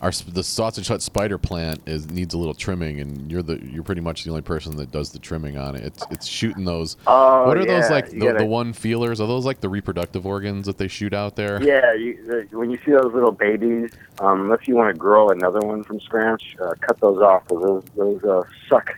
our 0.00 0.12
the 0.28 0.44
sausage 0.44 0.86
hut 0.88 1.02
spider 1.02 1.38
plant 1.38 1.80
is 1.86 2.08
needs 2.10 2.32
a 2.34 2.38
little 2.38 2.54
trimming, 2.54 3.00
and 3.00 3.30
you're 3.30 3.42
the 3.42 3.58
you're 3.64 3.82
pretty 3.82 4.00
much 4.00 4.22
the 4.24 4.30
only 4.30 4.42
person 4.42 4.76
that 4.76 4.92
does 4.92 5.10
the 5.12 5.18
trimming 5.18 5.58
on 5.58 5.74
it. 5.74 5.82
It's 5.84 6.04
it's 6.10 6.26
shooting 6.26 6.64
those. 6.64 6.96
Oh, 7.06 7.46
what 7.46 7.58
are 7.58 7.64
those 7.64 7.90
like 7.90 8.10
the, 8.10 8.18
gotta- 8.20 8.38
the 8.38 8.46
one 8.46 8.72
feelers? 8.72 9.20
Are 9.20 9.26
those 9.26 9.44
like 9.44 9.60
the 9.60 9.68
reproductive 9.68 10.24
organs 10.26 10.66
that 10.66 10.78
they 10.78 10.86
shoot 10.88 11.12
out 11.12 11.34
there? 11.36 11.60
Yeah, 11.62 11.92
you, 11.94 12.18
uh, 12.52 12.56
when 12.56 12.70
you 12.70 12.78
see 12.84 12.92
those 12.92 13.12
little 13.12 13.32
babies, 13.32 13.90
um, 14.20 14.42
unless 14.42 14.68
you 14.68 14.76
want 14.76 14.94
to 14.94 14.98
grow 14.98 15.30
another 15.30 15.60
one 15.60 15.82
from 15.82 15.98
scratch, 16.00 16.56
uh, 16.62 16.74
cut 16.80 17.00
those 17.00 17.18
off. 17.20 17.46
Those 17.48 17.82
those 17.96 18.22
uh, 18.24 18.42
suck. 18.68 18.94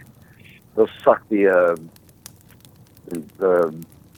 Those 0.74 0.90
suck 1.02 1.26
the 1.30 1.48
uh, 1.48 1.76
the 3.38 3.74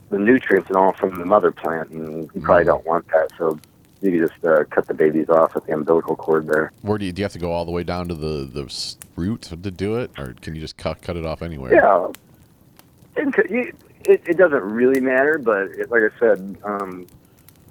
the 0.09 0.19
nutrients 0.19 0.67
and 0.67 0.77
all 0.77 0.93
from 0.93 1.17
the 1.17 1.25
mother 1.25 1.51
plant, 1.51 1.89
and 1.89 2.29
you 2.35 2.41
probably 2.41 2.63
Mhm. 2.63 2.67
don't 2.67 2.85
want 2.85 3.07
that. 3.07 3.29
So 3.37 3.57
you 4.11 4.27
just 4.27 4.45
uh, 4.45 4.63
cut 4.65 4.87
the 4.87 4.93
babies 4.93 5.29
off 5.29 5.55
at 5.55 5.65
the 5.65 5.73
umbilical 5.73 6.15
cord 6.15 6.47
there. 6.47 6.71
Where 6.81 6.97
do 6.97 7.05
you 7.05 7.13
do 7.13 7.21
you 7.21 7.23
have 7.23 7.33
to 7.33 7.39
go 7.39 7.51
all 7.51 7.65
the 7.65 7.71
way 7.71 7.83
down 7.83 8.07
to 8.09 8.15
the 8.15 8.45
the 8.45 8.95
root 9.15 9.43
to 9.43 9.55
do 9.55 9.95
it, 9.97 10.11
or 10.17 10.35
can 10.41 10.55
you 10.55 10.61
just 10.61 10.77
cut 10.77 11.01
cut 11.01 11.17
it 11.17 11.25
off 11.25 11.41
anywhere? 11.41 11.73
Yeah. 11.73 12.07
It, 13.15 13.75
it, 14.05 14.21
it, 14.25 14.37
doesn't 14.37 14.63
really 14.63 14.99
matter, 14.99 15.37
but 15.37 15.67
it, 15.67 15.91
like 15.91 16.01
I 16.01 16.19
said, 16.19 16.57
um, 16.63 17.05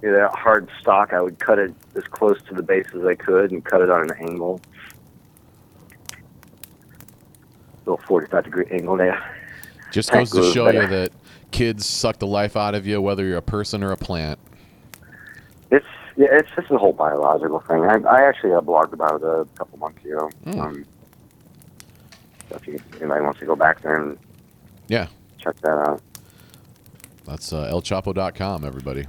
you 0.00 0.10
know, 0.10 0.16
that 0.16 0.34
hard 0.34 0.68
stock, 0.80 1.12
I 1.12 1.20
would 1.20 1.38
cut 1.38 1.58
it 1.58 1.74
as 1.96 2.04
close 2.04 2.40
to 2.44 2.54
the 2.54 2.62
base 2.62 2.86
as 2.94 3.04
I 3.04 3.14
could 3.14 3.50
and 3.50 3.64
cut 3.64 3.80
it 3.80 3.90
on 3.90 4.10
an 4.10 4.16
angle. 4.20 4.60
Little 7.84 8.00
45 8.06 8.44
degree 8.44 8.66
angle 8.70 8.96
there. 8.96 9.20
Just 9.90 10.10
goes 10.10 10.30
to 10.30 10.52
show 10.52 10.66
better. 10.66 10.82
you 10.82 10.88
that 10.88 11.12
kids 11.50 11.86
suck 11.86 12.18
the 12.18 12.26
life 12.26 12.56
out 12.56 12.74
of 12.74 12.86
you, 12.86 13.00
whether 13.00 13.24
you're 13.24 13.36
a 13.36 13.42
person 13.42 13.82
or 13.82 13.92
a 13.92 13.96
plant. 13.96 14.38
It's 15.70 15.86
yeah, 16.16 16.26
it's 16.30 16.48
just 16.56 16.70
a 16.70 16.78
whole 16.78 16.92
biological 16.92 17.60
thing. 17.60 17.84
I, 17.84 17.96
I 18.08 18.22
actually 18.28 18.52
uh, 18.52 18.60
blogged 18.60 18.92
about 18.92 19.16
it 19.20 19.24
a 19.24 19.46
couple 19.56 19.78
months 19.78 20.04
ago. 20.04 20.30
Hmm. 20.44 20.60
Um, 20.60 20.84
so 22.48 22.56
if 22.56 22.66
you, 22.66 22.80
anybody 23.00 23.22
wants 23.22 23.40
to 23.40 23.46
go 23.46 23.56
back 23.56 23.80
there 23.82 23.96
and 23.96 24.18
Yeah. 24.88 25.06
check 25.38 25.56
that 25.60 25.68
out. 25.88 26.00
That's 27.24 27.52
uh, 27.52 27.70
elchapo.com, 27.72 28.64
everybody. 28.64 29.06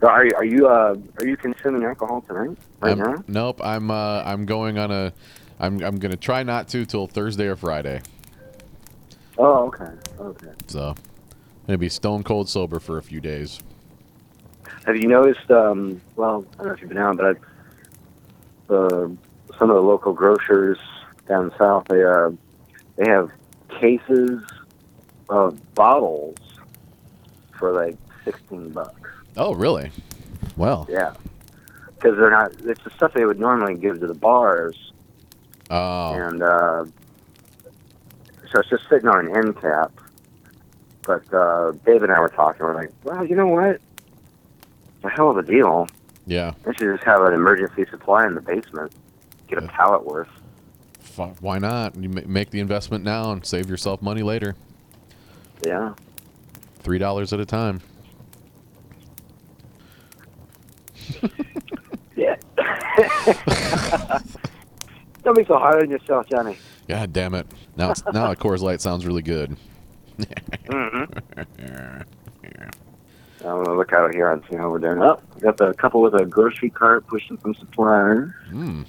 So 0.00 0.08
are, 0.08 0.24
you- 0.24 0.32
are 0.36 0.44
you 0.44 0.66
uh, 0.68 0.96
are 1.18 1.26
you 1.26 1.36
consuming 1.36 1.84
alcohol 1.84 2.22
tonight? 2.22 2.56
Right 2.80 2.90
I'm- 2.90 2.98
now? 2.98 3.24
Nope. 3.28 3.60
I'm 3.62 3.90
uh, 3.90 4.22
I'm 4.24 4.46
going 4.46 4.78
on 4.78 4.90
a. 4.90 5.12
I'm 5.58 5.82
I'm 5.84 5.98
gonna 5.98 6.16
try 6.16 6.42
not 6.42 6.68
to 6.68 6.86
till 6.86 7.06
Thursday 7.06 7.46
or 7.46 7.56
Friday. 7.56 8.00
Oh, 9.42 9.68
okay. 9.68 9.90
Okay. 10.18 10.52
So 10.66 10.94
maybe 11.66 11.88
stone 11.88 12.22
cold 12.22 12.48
sober 12.48 12.78
for 12.78 12.98
a 12.98 13.02
few 13.02 13.20
days. 13.20 13.60
Have 14.84 14.96
you 14.96 15.08
noticed? 15.08 15.50
Um, 15.50 16.00
well, 16.16 16.44
I 16.54 16.56
don't 16.58 16.66
know 16.66 16.72
if 16.74 16.80
you've 16.80 16.88
been 16.90 16.98
out, 16.98 17.16
but 17.16 17.38
I, 18.70 18.74
uh, 18.74 19.08
some 19.58 19.70
of 19.70 19.76
the 19.76 19.82
local 19.82 20.12
grocers 20.12 20.78
down 21.26 21.52
south 21.58 21.86
they 21.88 22.04
uh, 22.04 22.30
they 22.96 23.08
have 23.08 23.30
cases 23.80 24.42
of 25.28 25.74
bottles 25.74 26.36
for 27.58 27.72
like 27.72 27.96
sixteen 28.24 28.70
bucks. 28.70 29.10
Oh, 29.36 29.54
really? 29.54 29.90
Well, 30.56 30.86
Yeah, 30.90 31.14
because 31.94 32.16
they're 32.18 32.30
not. 32.30 32.52
It's 32.64 32.82
the 32.84 32.90
stuff 32.90 33.14
they 33.14 33.24
would 33.24 33.40
normally 33.40 33.74
give 33.74 34.00
to 34.00 34.06
the 34.06 34.14
bars, 34.14 34.92
oh, 35.70 36.12
and 36.12 36.42
uh, 36.42 36.84
so 38.52 38.60
it's 38.60 38.68
just 38.70 38.82
sitting 38.88 39.08
on 39.08 39.26
an 39.26 39.36
end 39.36 39.60
cap. 39.60 39.92
But 41.06 41.32
uh, 41.34 41.72
Dave 41.86 42.02
and 42.02 42.12
I 42.12 42.20
were 42.20 42.28
talking. 42.28 42.64
We're 42.64 42.74
like, 42.74 42.90
well, 43.04 43.24
you 43.24 43.34
know 43.34 43.46
what? 43.46 43.76
It's 43.76 45.04
a 45.04 45.08
hell 45.08 45.30
of 45.30 45.38
a 45.38 45.42
deal. 45.42 45.86
yeah. 46.26 46.52
I 46.66 46.72
should 46.74 46.92
just 46.94 47.04
have 47.04 47.22
an 47.22 47.32
emergency 47.32 47.86
supply 47.90 48.26
in 48.26 48.34
the 48.34 48.40
basement. 48.42 48.92
Get 49.48 49.58
a 49.58 49.62
Yeah. 49.62 49.70
pallet 49.72 50.04
worth. 50.04 50.28
Why 51.40 51.58
not? 51.58 51.96
You 51.96 52.08
make 52.08 52.50
the 52.50 52.60
investment 52.60 53.04
now 53.04 53.32
and 53.32 53.44
save 53.44 53.68
yourself 53.68 54.00
money 54.00 54.22
later. 54.22 54.54
Yeah. 55.64 55.92
Three 56.78 56.98
dollars 56.98 57.32
at 57.32 57.40
a 57.40 57.46
time. 57.46 57.80
Yeah. 62.16 62.36
Don't 65.24 65.36
be 65.36 65.44
so 65.46 65.56
hard 65.58 65.82
on 65.82 65.90
yourself, 65.90 66.28
Johnny. 66.28 66.58
God 66.90 67.12
damn 67.12 67.34
it! 67.34 67.46
Now, 67.76 67.90
it's, 67.92 68.02
now 68.12 68.30
a 68.32 68.36
Coors 68.36 68.60
Light 68.60 68.80
sounds 68.80 69.06
really 69.06 69.22
good. 69.22 69.56
Mm-hmm. 70.18 71.18
I'm 73.42 73.64
gonna 73.64 73.74
look 73.74 73.92
out 73.94 74.14
here 74.14 74.30
and 74.30 74.42
see 74.50 74.56
how 74.56 74.70
we're 74.70 74.78
doing. 74.80 75.00
Oh, 75.02 75.18
got 75.40 75.56
the 75.56 75.72
couple 75.74 76.02
with 76.02 76.14
a 76.14 76.26
grocery 76.26 76.68
cart 76.70 77.06
pushing 77.06 77.38
some 77.40 77.54
supplies, 77.54 78.28
Mm. 78.50 78.84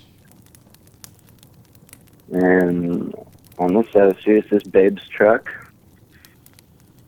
and 2.31 3.13
on 3.59 3.73
this 3.73 3.85
side 3.91 4.03
of 4.03 4.15
the 4.15 4.21
street 4.21 4.43
is 4.45 4.49
this 4.49 4.63
babe's 4.63 5.07
truck. 5.07 5.49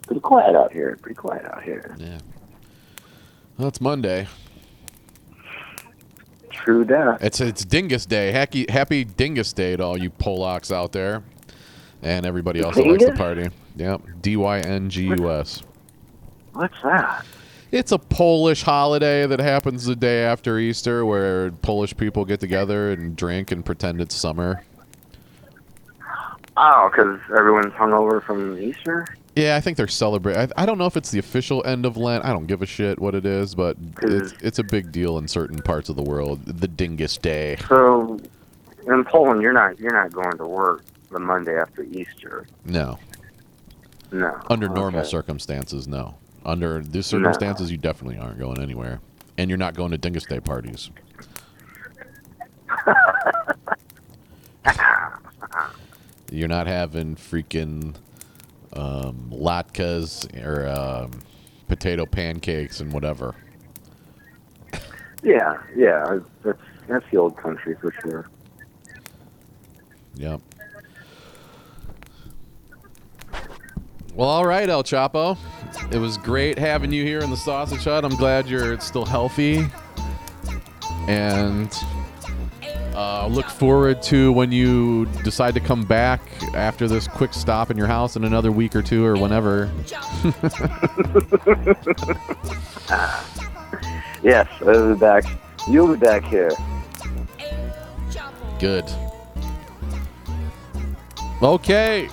Pretty 0.07 0.21
quiet 0.21 0.55
out 0.55 0.71
here. 0.71 0.97
Pretty 1.01 1.15
quiet 1.15 1.45
out 1.45 1.63
here. 1.63 1.95
Yeah. 1.97 2.19
Well, 3.57 3.67
it's 3.67 3.81
Monday. 3.81 4.27
True 6.53 6.85
that. 6.85 7.17
It's 7.21 7.41
it's 7.41 7.65
Dyngus 7.65 8.07
Day. 8.07 8.31
Happy 8.31 8.65
Happy 8.69 9.03
Dyngus 9.05 9.53
Day 9.53 9.75
to 9.75 9.83
all 9.83 9.97
you 9.97 10.09
Polacks 10.09 10.73
out 10.73 10.91
there, 10.91 11.23
and 12.01 12.25
everybody 12.25 12.61
else 12.61 12.75
that 12.75 12.85
likes 12.85 13.03
to 13.03 13.11
Dyngus? 13.11 13.17
party. 13.17 13.49
Yep. 13.75 14.01
D 14.21 14.37
Y 14.37 14.59
N 14.59 14.89
G 14.89 15.05
U 15.07 15.31
S. 15.31 15.63
What's 16.53 16.79
that? 16.83 17.25
It's 17.71 17.91
a 17.91 17.97
Polish 17.97 18.61
holiday 18.61 19.25
that 19.25 19.39
happens 19.39 19.85
the 19.85 19.95
day 19.95 20.23
after 20.23 20.59
Easter, 20.59 21.05
where 21.05 21.51
Polish 21.51 21.97
people 21.97 22.23
get 22.23 22.39
together 22.39 22.91
and 22.91 23.15
drink 23.15 23.51
and 23.51 23.65
pretend 23.65 23.99
it's 23.99 24.15
summer. 24.15 24.63
Oh, 26.55 26.91
because 26.91 27.19
everyone's 27.35 27.73
hungover 27.73 28.23
from 28.23 28.59
Easter. 28.59 29.07
Yeah, 29.35 29.55
I 29.55 29.61
think 29.61 29.77
they're 29.77 29.87
celebrating. 29.87 30.51
I, 30.55 30.65
don't 30.67 30.77
know 30.77 30.85
if 30.85 30.95
it's 30.95 31.09
the 31.09 31.17
official 31.17 31.65
end 31.65 31.85
of 31.85 31.97
Lent. 31.97 32.23
I 32.23 32.29
don't 32.29 32.45
give 32.45 32.61
a 32.61 32.67
shit 32.67 32.99
what 32.99 33.15
it 33.15 33.25
is, 33.25 33.55
but 33.55 33.77
it's 34.03 34.31
mm-hmm. 34.33 34.45
it's 34.47 34.59
a 34.59 34.63
big 34.63 34.91
deal 34.91 35.17
in 35.17 35.27
certain 35.27 35.59
parts 35.59 35.89
of 35.89 35.95
the 35.95 36.03
world. 36.03 36.45
The 36.45 36.67
Dyngus 36.67 37.19
Day. 37.19 37.57
So, 37.67 38.19
in 38.87 39.03
Poland, 39.05 39.41
you're 39.41 39.53
not 39.53 39.79
you're 39.79 39.93
not 39.93 40.11
going 40.11 40.37
to 40.37 40.45
work 40.45 40.83
the 41.09 41.19
Monday 41.19 41.57
after 41.57 41.81
Easter. 41.83 42.45
No, 42.65 42.99
No. 44.11 44.39
under 44.49 44.69
normal 44.69 44.99
Okay. 45.01 45.09
circumstances, 45.09 45.87
no. 45.87 46.15
Under 46.45 46.81
these 46.81 47.05
circumstances, 47.07 47.71
you 47.71 47.77
definitely 47.77 48.19
aren't 48.19 48.37
going 48.37 48.61
anywhere, 48.61 48.99
and 49.37 49.49
you're 49.49 49.57
not 49.57 49.73
going 49.73 49.91
to 49.91 49.97
Dyngus 49.97 50.27
Day 50.27 50.41
parties. 50.41 50.91
you're 56.31 56.47
not 56.47 56.67
having 56.67 57.15
freaking 57.15 57.95
um, 58.75 59.29
latkes 59.31 60.27
or 60.45 60.67
um, 60.67 61.11
potato 61.67 62.05
pancakes 62.05 62.79
and 62.79 62.91
whatever. 62.91 63.35
Yeah, 65.23 65.61
yeah. 65.75 66.19
That's 66.43 66.59
that's 66.87 67.05
the 67.11 67.17
old 67.17 67.37
country 67.37 67.75
for 67.79 67.93
sure. 68.01 68.29
Yep. 70.15 70.41
Well, 74.15 74.29
all 74.29 74.45
right, 74.45 74.69
El 74.69 74.83
Choppo. 74.83 75.37
It 75.91 75.97
was 75.97 76.17
great 76.17 76.59
having 76.59 76.91
you 76.91 77.03
here 77.03 77.19
in 77.19 77.31
the 77.31 77.37
sausage 77.37 77.83
hut. 77.83 78.05
I'm 78.05 78.15
glad 78.15 78.47
you're 78.47 78.79
still 78.79 79.05
healthy. 79.05 79.65
And 81.07 81.73
uh, 82.95 83.27
look 83.27 83.47
forward 83.47 84.01
to 84.03 84.31
when 84.31 84.51
you 84.51 85.05
decide 85.23 85.53
to 85.55 85.59
come 85.59 85.83
back 85.83 86.21
after 86.53 86.87
this 86.87 87.07
quick 87.07 87.33
stop 87.33 87.71
in 87.71 87.77
your 87.77 87.87
house 87.87 88.15
in 88.15 88.23
another 88.23 88.51
week 88.51 88.75
or 88.75 88.81
two 88.81 89.05
or 89.05 89.15
whenever. 89.15 89.69
Yes, 94.23 94.47
I'll 94.65 94.93
be 94.93 94.99
back. 94.99 95.25
You'll 95.67 95.93
be 95.93 95.99
back 95.99 96.23
here. 96.23 96.51
Good. 98.57 98.85
Okay. 101.41 102.07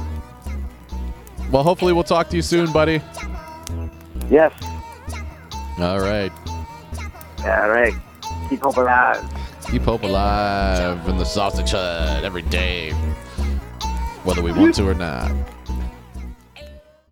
Well, 1.53 1.63
hopefully 1.63 1.93
we'll 1.93 2.03
talk 2.03 2.29
to 2.31 2.37
you 2.37 2.43
soon, 2.43 2.73
buddy. 2.73 3.01
Yes. 4.29 4.53
All 5.79 6.01
right. 6.01 6.33
All 7.45 7.71
right. 7.71 7.95
Keep 8.49 8.61
hope 8.61 8.77
alive. 8.77 9.25
Keep 9.71 9.83
hope 9.83 10.03
alive 10.03 11.09
in 11.09 11.17
the 11.17 11.25
sausage 11.25 11.71
hut 11.71 12.25
every 12.25 12.43
day, 12.43 12.91
whether 14.25 14.43
we 14.43 14.51
want 14.51 14.75
to 14.75 14.89
or 14.89 14.95
not. 14.95 15.31